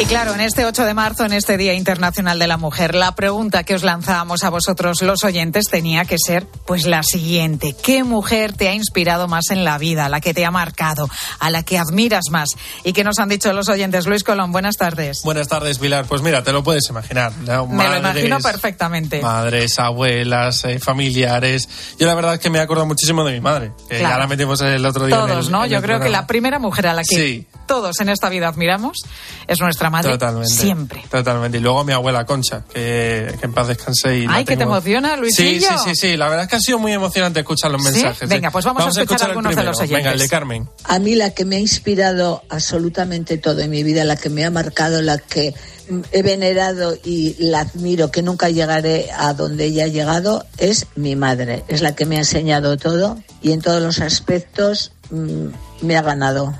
Y 0.00 0.04
claro, 0.04 0.32
en 0.32 0.40
este 0.40 0.64
8 0.64 0.84
de 0.84 0.94
marzo, 0.94 1.24
en 1.24 1.32
este 1.32 1.56
Día 1.56 1.74
Internacional 1.74 2.38
de 2.38 2.46
la 2.46 2.56
Mujer, 2.56 2.94
la 2.94 3.16
pregunta 3.16 3.64
que 3.64 3.74
os 3.74 3.82
lanzábamos 3.82 4.44
a 4.44 4.48
vosotros 4.50 5.02
los 5.02 5.24
oyentes 5.24 5.64
tenía 5.68 6.04
que 6.04 6.16
ser 6.24 6.46
pues 6.68 6.86
la 6.86 7.02
siguiente. 7.02 7.74
¿Qué 7.82 8.04
mujer 8.04 8.52
te 8.52 8.68
ha 8.68 8.74
inspirado 8.74 9.26
más 9.26 9.50
en 9.50 9.64
la 9.64 9.76
vida, 9.76 10.08
la 10.08 10.20
que 10.20 10.32
te 10.34 10.44
ha 10.44 10.52
marcado, 10.52 11.08
a 11.40 11.50
la 11.50 11.64
que 11.64 11.78
admiras 11.78 12.26
más? 12.30 12.50
¿Y 12.84 12.92
qué 12.92 13.02
nos 13.02 13.18
han 13.18 13.28
dicho 13.28 13.52
los 13.52 13.68
oyentes? 13.68 14.06
Luis 14.06 14.22
Colón, 14.22 14.52
buenas 14.52 14.76
tardes. 14.76 15.22
Buenas 15.24 15.48
tardes, 15.48 15.80
Pilar. 15.80 16.04
Pues 16.06 16.22
mira, 16.22 16.44
te 16.44 16.52
lo 16.52 16.62
puedes 16.62 16.88
imaginar. 16.88 17.32
¿no? 17.44 17.66
Me 17.66 17.88
lo 17.88 17.96
imagino 17.96 18.38
perfectamente. 18.38 19.20
Madres, 19.20 19.80
abuelas, 19.80 20.64
eh, 20.64 20.78
familiares. 20.78 21.68
Yo 21.98 22.06
la 22.06 22.14
verdad 22.14 22.34
es 22.34 22.38
que 22.40 22.50
me 22.50 22.60
acuerdo 22.60 22.86
muchísimo 22.86 23.24
de 23.24 23.32
mi 23.32 23.40
madre. 23.40 23.72
Que 23.90 23.98
Claro. 23.98 24.14
ya 24.14 24.18
la 24.20 24.26
metimos 24.28 24.60
el 24.60 24.86
otro 24.86 25.06
día. 25.06 25.16
en 25.16 25.26
Todos, 25.26 25.46
el- 25.46 25.52
¿no? 25.52 25.64
en 25.64 25.70
Yo 25.72 25.82
creo 25.82 25.98
que 25.98 26.08
la 26.08 26.28
primera 26.28 26.60
mujer 26.60 26.86
a 26.86 26.94
la 26.94 27.02
que 27.02 27.16
Sí. 27.16 27.46
todos 27.66 27.98
en 27.98 28.10
esta 28.10 28.28
vida 28.28 28.46
admiramos 28.46 28.98
es 29.48 29.60
nuestra 29.60 29.87
madre. 29.90 30.12
Totalmente. 30.12 30.48
Siempre. 30.48 31.04
Totalmente. 31.10 31.58
Y 31.58 31.60
luego 31.60 31.84
mi 31.84 31.92
abuela 31.92 32.24
Concha, 32.24 32.64
que, 32.72 33.34
que 33.38 33.46
en 33.46 33.52
paz 33.52 33.68
descanse. 33.68 34.18
Y 34.18 34.26
Ay, 34.28 34.44
que 34.44 34.56
te 34.56 34.62
emociona, 34.64 35.16
Luisillo. 35.16 35.68
sí, 35.84 35.90
sí, 35.90 35.94
sí. 35.94 36.16
La 36.16 36.28
verdad 36.28 36.44
es 36.44 36.50
que 36.50 36.56
ha 36.56 36.60
sido 36.60 36.78
muy 36.78 36.92
emocionante 36.92 37.40
escuchar 37.40 37.70
los 37.70 37.82
¿Sí? 37.82 37.90
mensajes. 37.92 38.28
Venga, 38.28 38.50
pues 38.50 38.64
vamos 38.64 38.84
a 38.96 39.02
escuchar 39.02 39.30
algunos 39.30 39.54
de 39.54 39.62
los 39.62 39.76
primero. 39.78 39.96
Venga, 39.98 40.12
el 40.12 40.18
de 40.18 40.24
oyentes. 40.24 40.30
Carmen. 40.30 40.68
A 40.84 40.98
mí 40.98 41.14
la 41.14 41.30
que 41.30 41.44
me 41.44 41.56
ha 41.56 41.60
inspirado 41.60 42.42
absolutamente 42.48 43.38
todo 43.38 43.60
en 43.60 43.70
mi 43.70 43.82
vida, 43.82 44.04
la 44.04 44.16
que 44.16 44.30
me 44.30 44.44
ha 44.44 44.50
marcado, 44.50 45.02
la 45.02 45.18
que 45.18 45.54
he 46.12 46.22
venerado 46.22 46.96
y 47.02 47.34
la 47.38 47.60
admiro, 47.60 48.10
que 48.10 48.22
nunca 48.22 48.50
llegaré 48.50 49.10
a 49.16 49.32
donde 49.32 49.64
ella 49.66 49.84
ha 49.84 49.88
llegado, 49.88 50.44
es 50.58 50.86
mi 50.96 51.16
madre. 51.16 51.64
Es 51.68 51.80
la 51.80 51.94
que 51.94 52.04
me 52.04 52.16
ha 52.16 52.20
enseñado 52.20 52.76
todo 52.76 53.18
y 53.42 53.52
en 53.52 53.62
todos 53.62 53.82
los 53.82 54.00
aspectos 54.00 54.92
mm, 55.10 55.46
me 55.82 55.96
ha 55.96 56.02
ganado. 56.02 56.54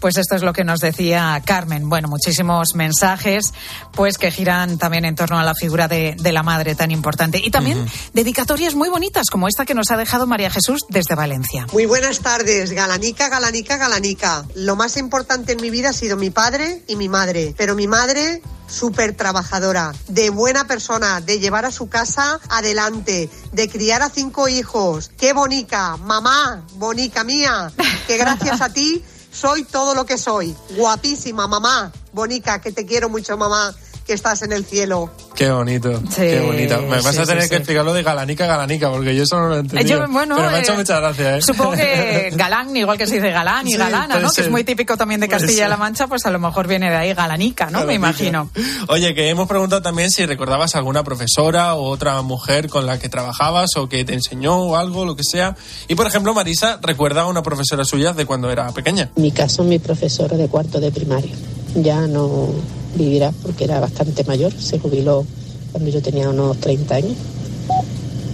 Pues 0.00 0.16
esto 0.16 0.36
es 0.36 0.42
lo 0.42 0.52
que 0.52 0.64
nos 0.64 0.80
decía 0.80 1.40
Carmen. 1.44 1.88
Bueno, 1.88 2.08
muchísimos 2.08 2.74
mensajes, 2.74 3.52
pues 3.92 4.18
que 4.18 4.30
giran 4.30 4.78
también 4.78 5.04
en 5.04 5.14
torno 5.14 5.38
a 5.38 5.42
la 5.42 5.54
figura 5.54 5.88
de, 5.88 6.14
de 6.18 6.32
la 6.32 6.42
madre 6.42 6.74
tan 6.74 6.90
importante. 6.90 7.40
Y 7.42 7.50
también 7.50 7.86
dedicatorias 8.12 8.74
muy 8.74 8.88
bonitas, 8.88 9.30
como 9.30 9.48
esta 9.48 9.64
que 9.64 9.74
nos 9.74 9.90
ha 9.90 9.96
dejado 9.96 10.26
María 10.26 10.50
Jesús 10.50 10.82
desde 10.88 11.14
Valencia. 11.14 11.66
Muy 11.72 11.86
buenas 11.86 12.20
tardes, 12.20 12.72
Galanica, 12.72 13.28
Galanica, 13.28 13.76
Galanica. 13.76 14.44
Lo 14.54 14.76
más 14.76 14.96
importante 14.96 15.52
en 15.52 15.60
mi 15.60 15.70
vida 15.70 15.90
ha 15.90 15.92
sido 15.92 16.16
mi 16.16 16.30
padre 16.30 16.82
y 16.86 16.96
mi 16.96 17.08
madre, 17.08 17.54
pero 17.56 17.74
mi 17.74 17.86
madre 17.86 18.40
súper 18.68 19.14
trabajadora, 19.14 19.94
de 20.08 20.30
buena 20.30 20.66
persona, 20.66 21.20
de 21.20 21.40
llevar 21.40 21.64
a 21.64 21.72
su 21.72 21.88
casa 21.88 22.38
adelante, 22.50 23.30
de 23.52 23.68
criar 23.68 24.02
a 24.02 24.10
cinco 24.10 24.48
hijos. 24.48 25.10
¡Qué 25.16 25.32
bonica! 25.32 25.96
Mamá, 25.96 26.64
bonica 26.74 27.24
mía, 27.24 27.72
que 28.06 28.18
gracias 28.18 28.60
a 28.60 28.68
ti 28.68 29.02
soy 29.30 29.64
todo 29.64 29.94
lo 29.94 30.06
que 30.06 30.18
soy. 30.18 30.54
Guapísima, 30.76 31.46
mamá, 31.46 31.92
bonica, 32.12 32.60
que 32.60 32.72
te 32.72 32.86
quiero 32.86 33.08
mucho, 33.08 33.36
mamá, 33.36 33.74
que 34.06 34.12
estás 34.12 34.42
en 34.42 34.52
el 34.52 34.64
cielo. 34.64 35.10
Qué 35.38 35.52
bonito. 35.52 36.02
qué 36.16 36.40
bonito. 36.40 36.82
Me 36.82 37.00
vas 37.00 37.14
sí, 37.14 37.20
a 37.20 37.24
tener 37.24 37.44
sí, 37.44 37.48
que 37.48 37.54
sí. 37.54 37.60
explicarlo 37.60 37.94
de 37.94 38.02
Galanica, 38.02 38.44
Galanica, 38.44 38.90
porque 38.90 39.14
yo 39.14 39.22
eso 39.22 39.38
no 39.38 39.46
lo 39.46 39.54
he 39.54 39.60
entendido. 39.60 40.00
Yo, 40.04 40.12
bueno, 40.12 40.34
Pero 40.34 40.50
me 40.50 40.56
ha 40.56 40.60
hecho 40.60 40.72
eh, 40.72 40.78
mucha 40.78 40.98
gracia, 40.98 41.36
¿eh? 41.36 41.42
Supongo 41.42 41.76
que 41.76 42.32
galán, 42.34 42.76
igual 42.76 42.98
que 42.98 43.06
se 43.06 43.14
dice 43.14 43.30
galán 43.30 43.64
y 43.68 43.70
Sí, 43.70 43.76
galana, 43.76 44.18
¿no? 44.18 44.32
Que 44.32 44.40
es 44.40 44.50
muy 44.50 44.64
típico 44.64 44.96
también 44.96 45.20
de 45.20 45.28
Castilla-La. 45.28 45.76
Mancha, 45.76 46.08
pues 46.08 46.26
a 46.26 46.32
lo 46.32 46.40
mejor 46.40 46.66
viene 46.66 46.90
de 46.90 46.96
ahí 46.96 47.14
galanica, 47.14 47.70
¿no? 47.70 47.84
Me 47.84 47.94
imagino. 47.94 48.50
Oye, 48.88 49.14
que 49.14 49.28
hemos 49.28 49.46
preguntado 49.46 49.80
también 49.80 50.10
si 50.10 50.26
recordabas 50.26 50.74
alguna 50.74 51.04
profesora 51.04 51.76
o 51.76 51.84
otra 51.84 52.20
mujer 52.22 52.68
con 52.68 52.84
la 52.84 52.98
que 52.98 53.08
trabajabas 53.08 53.76
o 53.76 53.88
que 53.88 54.04
te 54.04 54.14
enseñó 54.14 54.56
o 54.56 54.74
algo, 54.74 55.04
lo 55.04 55.14
que 55.14 55.22
sea. 55.22 55.54
Y 55.86 55.94
por 55.94 56.08
ejemplo, 56.08 56.34
Marisa 56.34 56.80
recuerda 56.82 57.20
a 57.20 57.26
una 57.26 57.44
profesora 57.44 57.84
suya 57.84 58.12
de 58.12 58.26
cuando 58.26 58.50
era 58.50 58.72
pequeña. 58.72 59.10
En 59.14 59.22
mi 59.22 59.30
caso, 59.30 59.62
mi 59.62 59.78
profesora 59.78 60.36
de 60.36 60.48
cuarto 60.48 60.80
de 60.80 60.90
primaria. 60.90 61.36
Ya 61.76 62.08
no 62.08 62.48
vivirá 62.94 63.32
porque 63.42 63.64
era 63.64 63.80
bastante 63.80 64.24
mayor. 64.24 64.52
Se 64.52 64.78
jubiló 64.78 65.24
cuando 65.72 65.90
yo 65.90 66.02
tenía 66.02 66.28
unos 66.28 66.58
30 66.58 66.94
años 66.94 67.12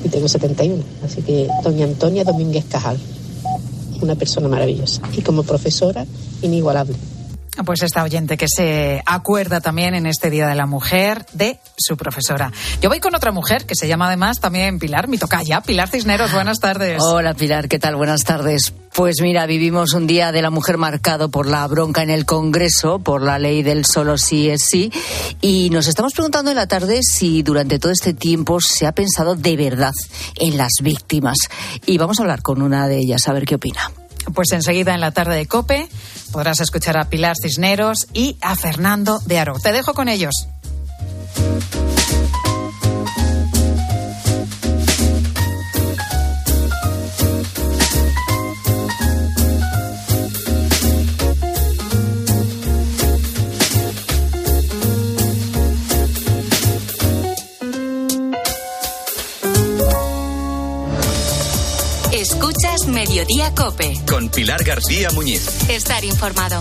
y 0.04 0.08
tengo 0.08 0.28
71. 0.28 0.82
Así 1.04 1.22
que 1.22 1.48
doña 1.62 1.84
Antonia 1.84 2.24
Domínguez 2.24 2.64
Cajal, 2.68 2.98
una 4.00 4.14
persona 4.14 4.48
maravillosa. 4.48 5.02
Y 5.16 5.22
como 5.22 5.42
profesora, 5.42 6.06
inigualable. 6.42 6.94
Pues 7.64 7.82
esta 7.82 8.02
oyente 8.02 8.36
que 8.36 8.46
se 8.48 9.02
acuerda 9.06 9.60
también 9.60 9.94
en 9.94 10.06
este 10.06 10.28
Día 10.28 10.46
de 10.48 10.54
la 10.54 10.66
Mujer 10.66 11.24
de 11.32 11.60
su 11.76 11.96
profesora. 11.96 12.52
Yo 12.82 12.88
voy 12.88 13.00
con 13.00 13.14
otra 13.14 13.30
mujer 13.30 13.64
que 13.64 13.74
se 13.76 13.86
llama 13.86 14.08
además 14.08 14.40
también 14.40 14.78
Pilar, 14.78 15.06
mi 15.08 15.18
tocaya. 15.18 15.60
Pilar 15.60 15.88
Cisneros, 15.88 16.32
buenas 16.32 16.58
tardes. 16.58 17.00
Hola 17.00 17.34
Pilar, 17.34 17.68
¿qué 17.68 17.78
tal? 17.78 17.96
Buenas 17.96 18.24
tardes. 18.24 18.72
Pues 18.94 19.16
mira, 19.22 19.46
vivimos 19.46 19.92
un 19.94 20.06
día 20.06 20.30
de 20.30 20.42
la 20.42 20.50
mujer 20.50 20.78
marcado 20.78 21.28
por 21.28 21.48
la 21.48 21.66
bronca 21.66 22.02
en 22.02 22.10
el 22.10 22.26
Congreso, 22.26 22.98
por 23.00 23.22
la 23.22 23.38
ley 23.38 23.62
del 23.62 23.84
solo 23.84 24.18
sí 24.18 24.48
es 24.50 24.62
sí, 24.70 24.92
y 25.40 25.70
nos 25.70 25.88
estamos 25.88 26.12
preguntando 26.12 26.50
en 26.50 26.56
la 26.56 26.68
tarde 26.68 27.00
si 27.02 27.42
durante 27.42 27.78
todo 27.78 27.90
este 27.90 28.14
tiempo 28.14 28.60
se 28.60 28.86
ha 28.86 28.92
pensado 28.92 29.34
de 29.34 29.56
verdad 29.56 29.92
en 30.36 30.56
las 30.56 30.72
víctimas. 30.82 31.36
Y 31.86 31.98
vamos 31.98 32.18
a 32.18 32.22
hablar 32.22 32.42
con 32.42 32.62
una 32.62 32.86
de 32.86 32.98
ellas, 32.98 33.26
a 33.26 33.32
ver 33.32 33.44
qué 33.46 33.56
opina. 33.56 33.90
Pues 34.32 34.52
enseguida 34.52 34.94
en 34.94 35.00
la 35.00 35.10
tarde 35.10 35.36
de 35.36 35.46
Cope 35.46 35.88
podrás 36.32 36.60
escuchar 36.60 36.96
a 36.96 37.08
Pilar 37.08 37.36
Cisneros 37.40 38.06
y 38.12 38.36
a 38.40 38.56
Fernando 38.56 39.20
de 39.26 39.38
Aro. 39.38 39.58
Te 39.58 39.72
dejo 39.72 39.94
con 39.94 40.08
ellos. 40.08 40.48
Mediodía 63.24 63.54
Cope. 63.54 63.98
Con 64.06 64.28
Pilar 64.28 64.62
García 64.64 65.08
Muñiz. 65.12 65.48
Estar 65.70 66.04
informado. 66.04 66.60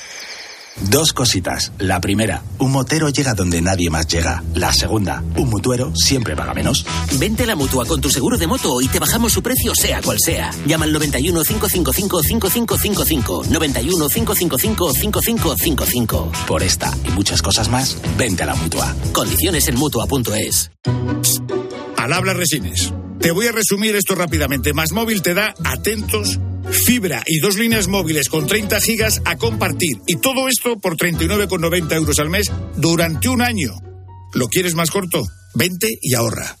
Dos 0.89 1.13
cositas. 1.13 1.71
La 1.77 2.01
primera, 2.01 2.43
un 2.57 2.71
motero 2.71 3.09
llega 3.09 3.33
donde 3.33 3.61
nadie 3.61 3.89
más 3.89 4.07
llega. 4.07 4.43
La 4.53 4.73
segunda, 4.73 5.23
un 5.35 5.49
mutuero 5.49 5.95
siempre 5.95 6.35
paga 6.35 6.53
menos. 6.53 6.85
Vente 7.19 7.43
a 7.43 7.47
la 7.47 7.55
mutua 7.55 7.85
con 7.85 8.01
tu 8.01 8.09
seguro 8.09 8.37
de 8.37 8.47
moto 8.47 8.81
y 8.81 8.87
te 8.87 8.99
bajamos 8.99 9.33
su 9.33 9.43
precio 9.43 9.75
sea 9.75 10.01
cual 10.01 10.17
sea. 10.19 10.51
Llama 10.65 10.85
al 10.85 10.93
91 10.93 11.43
555 11.43 12.23
5555. 12.23 13.43
91 13.49 14.09
555 14.09 14.93
5555. 14.93 16.31
Por 16.47 16.63
esta 16.63 16.95
y 17.07 17.11
muchas 17.11 17.41
cosas 17.41 17.69
más, 17.69 17.97
vente 18.17 18.43
a 18.43 18.47
la 18.47 18.55
mutua. 18.55 18.95
Condiciones 19.11 19.67
en 19.67 19.75
mutua.es. 19.75 20.71
Al 21.97 22.13
habla 22.13 22.33
Resines. 22.33 22.93
Te 23.19 23.31
voy 23.31 23.45
a 23.45 23.51
resumir 23.51 23.95
esto 23.95 24.15
rápidamente. 24.15 24.73
Más 24.73 24.91
móvil 24.91 25.21
te 25.21 25.35
da 25.35 25.53
atentos 25.63 26.39
fibra 26.69 27.23
y 27.25 27.39
dos 27.39 27.57
líneas 27.57 27.87
móviles 27.87 28.29
con 28.29 28.47
30 28.47 28.79
gigas 28.81 29.21
a 29.25 29.37
compartir. 29.37 29.97
Y 30.07 30.17
todo 30.17 30.47
esto 30.47 30.79
por 30.79 30.97
39,90 30.97 31.95
euros 31.95 32.19
al 32.19 32.29
mes 32.29 32.51
durante 32.77 33.29
un 33.29 33.41
año. 33.41 33.71
¿Lo 34.33 34.47
quieres 34.47 34.75
más 34.75 34.91
corto? 34.91 35.23
Vente 35.55 35.97
y 36.01 36.13
ahorra. 36.13 36.60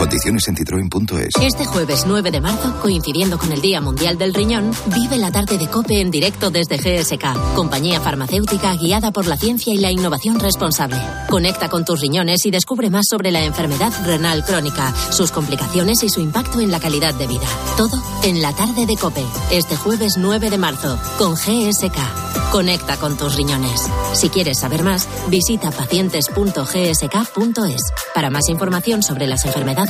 Condiciones 0.00 0.48
en 0.48 0.56
citroen.es. 0.56 1.34
Este 1.42 1.66
jueves 1.66 2.04
9 2.06 2.30
de 2.30 2.40
marzo, 2.40 2.74
coincidiendo 2.80 3.36
con 3.36 3.52
el 3.52 3.60
Día 3.60 3.82
Mundial 3.82 4.16
del 4.16 4.32
Riñón, 4.32 4.70
vive 4.86 5.18
la 5.18 5.30
tarde 5.30 5.58
de 5.58 5.68
COPE 5.68 6.00
en 6.00 6.10
directo 6.10 6.50
desde 6.50 6.78
GSK, 6.78 7.54
compañía 7.54 8.00
farmacéutica 8.00 8.74
guiada 8.76 9.10
por 9.10 9.26
la 9.26 9.36
ciencia 9.36 9.74
y 9.74 9.76
la 9.76 9.90
innovación 9.90 10.40
responsable. 10.40 10.96
Conecta 11.28 11.68
con 11.68 11.84
tus 11.84 12.00
riñones 12.00 12.46
y 12.46 12.50
descubre 12.50 12.88
más 12.88 13.08
sobre 13.10 13.30
la 13.30 13.44
enfermedad 13.44 13.92
renal 14.06 14.42
crónica, 14.42 14.90
sus 15.12 15.32
complicaciones 15.32 16.02
y 16.02 16.08
su 16.08 16.22
impacto 16.22 16.60
en 16.60 16.70
la 16.70 16.80
calidad 16.80 17.12
de 17.12 17.26
vida. 17.26 17.46
Todo 17.76 18.02
en 18.24 18.40
la 18.40 18.54
tarde 18.54 18.86
de 18.86 18.96
COPE, 18.96 19.26
este 19.50 19.76
jueves 19.76 20.14
9 20.16 20.48
de 20.48 20.56
marzo, 20.56 20.98
con 21.18 21.34
GSK. 21.34 22.30
Conecta 22.50 22.96
con 22.96 23.16
tus 23.16 23.36
riñones. 23.36 23.88
Si 24.12 24.28
quieres 24.28 24.58
saber 24.58 24.82
más, 24.82 25.08
visita 25.28 25.70
pacientes.gsk.es. 25.70 27.82
Para 28.12 28.30
más 28.30 28.48
información 28.48 29.04
sobre 29.04 29.28
las 29.28 29.44
enfermedades, 29.44 29.89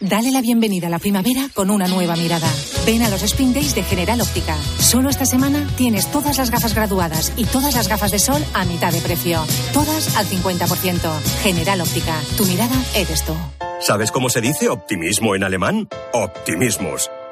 Dale 0.00 0.30
la 0.30 0.40
bienvenida 0.40 0.86
a 0.86 0.90
la 0.90 1.00
primavera 1.00 1.48
con 1.52 1.70
una 1.70 1.88
nueva 1.88 2.14
mirada. 2.14 2.48
Ven 2.86 3.02
a 3.02 3.08
los 3.08 3.22
Spring 3.24 3.52
Days 3.52 3.74
de 3.74 3.82
General 3.82 4.20
Óptica. 4.20 4.56
Solo 4.78 5.10
esta 5.10 5.24
semana 5.24 5.66
tienes 5.76 6.08
todas 6.12 6.38
las 6.38 6.52
gafas 6.52 6.72
graduadas 6.72 7.32
y 7.36 7.46
todas 7.46 7.74
las 7.74 7.88
gafas 7.88 8.12
de 8.12 8.20
sol 8.20 8.40
a 8.54 8.64
mitad 8.64 8.92
de 8.92 9.00
precio. 9.00 9.44
Todas 9.72 10.16
al 10.16 10.26
50%. 10.26 11.20
General 11.42 11.80
Óptica. 11.80 12.14
Tu 12.36 12.44
mirada 12.44 12.76
eres 12.94 13.24
tú. 13.24 13.32
¿Sabes 13.80 14.12
cómo 14.12 14.28
se 14.28 14.40
dice 14.40 14.68
optimismo 14.68 15.34
en 15.34 15.42
alemán? 15.42 15.88
Optimismus. 16.12 17.10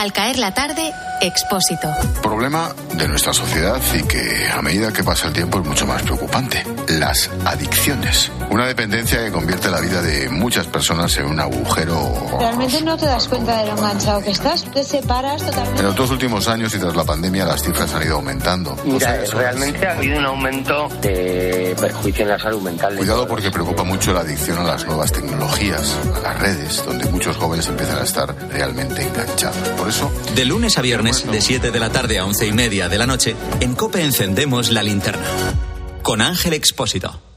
Al 0.00 0.14
caer 0.14 0.38
la 0.38 0.54
tarde, 0.54 0.94
Expósito. 1.20 1.88
Problema 2.22 2.74
de 2.94 3.06
nuestra 3.06 3.34
sociedad 3.34 3.78
y 3.94 4.02
que 4.04 4.48
a 4.50 4.62
medida 4.62 4.90
que 4.90 5.04
pasa 5.04 5.28
el 5.28 5.34
tiempo 5.34 5.60
es 5.60 5.66
mucho 5.66 5.86
más 5.86 6.02
preocupante. 6.02 6.64
Las 6.88 7.30
adicciones. 7.44 8.32
Una 8.48 8.66
dependencia 8.66 9.22
que 9.22 9.30
convierte 9.30 9.70
la 9.70 9.80
vida 9.80 10.00
de 10.00 10.30
muchas 10.30 10.66
personas 10.66 11.14
en 11.18 11.26
un 11.26 11.38
agujero. 11.38 12.38
Realmente 12.38 12.80
no 12.82 12.96
te 12.96 13.04
das 13.04 13.28
cuenta 13.28 13.58
de 13.58 13.66
lo 13.66 13.72
enganchado 13.76 14.22
que 14.22 14.30
estás. 14.30 14.64
Te 14.72 14.82
separas 14.82 15.44
totalmente. 15.44 15.80
En 15.80 15.86
los 15.86 15.94
dos 15.94 16.10
últimos 16.10 16.48
años 16.48 16.74
y 16.74 16.78
tras 16.78 16.96
la 16.96 17.04
pandemia 17.04 17.44
las 17.44 17.62
cifras 17.62 17.92
han 17.94 18.02
ido 18.02 18.16
aumentando. 18.16 18.76
Mira, 18.84 19.22
realmente 19.34 19.86
ha 19.86 19.92
habido 19.92 20.18
un 20.18 20.24
aumento 20.24 20.88
de 21.02 21.76
perjuicio 21.78 22.22
en 22.22 22.30
la 22.30 22.38
salud 22.38 22.62
mental. 22.62 22.96
Cuidado 22.96 23.28
porque 23.28 23.50
preocupa 23.50 23.84
mucho 23.84 24.14
la 24.14 24.20
adicción 24.20 24.56
a 24.58 24.64
las 24.64 24.86
nuevas 24.86 25.12
tecnologías, 25.12 25.94
a 26.16 26.20
las 26.20 26.40
redes, 26.40 26.82
donde 26.86 27.04
muchos 27.10 27.36
jóvenes 27.36 27.68
empiezan 27.68 27.98
a 27.98 28.04
estar 28.04 28.34
realmente 28.50 29.02
enganchados. 29.02 29.68
Por 29.76 29.89
eso... 29.90 30.10
De 30.34 30.44
lunes 30.44 30.78
a 30.78 30.82
viernes, 30.82 31.30
de 31.30 31.40
7 31.40 31.70
de 31.70 31.80
la 31.80 31.90
tarde 31.90 32.18
a 32.18 32.24
11 32.24 32.46
y 32.46 32.52
media 32.52 32.88
de 32.88 32.98
la 32.98 33.06
noche, 33.06 33.36
en 33.60 33.74
COPE 33.74 34.02
encendemos 34.02 34.70
la 34.70 34.82
linterna. 34.82 35.26
Con 36.02 36.22
Ángel 36.22 36.54
Expósito. 36.54 37.29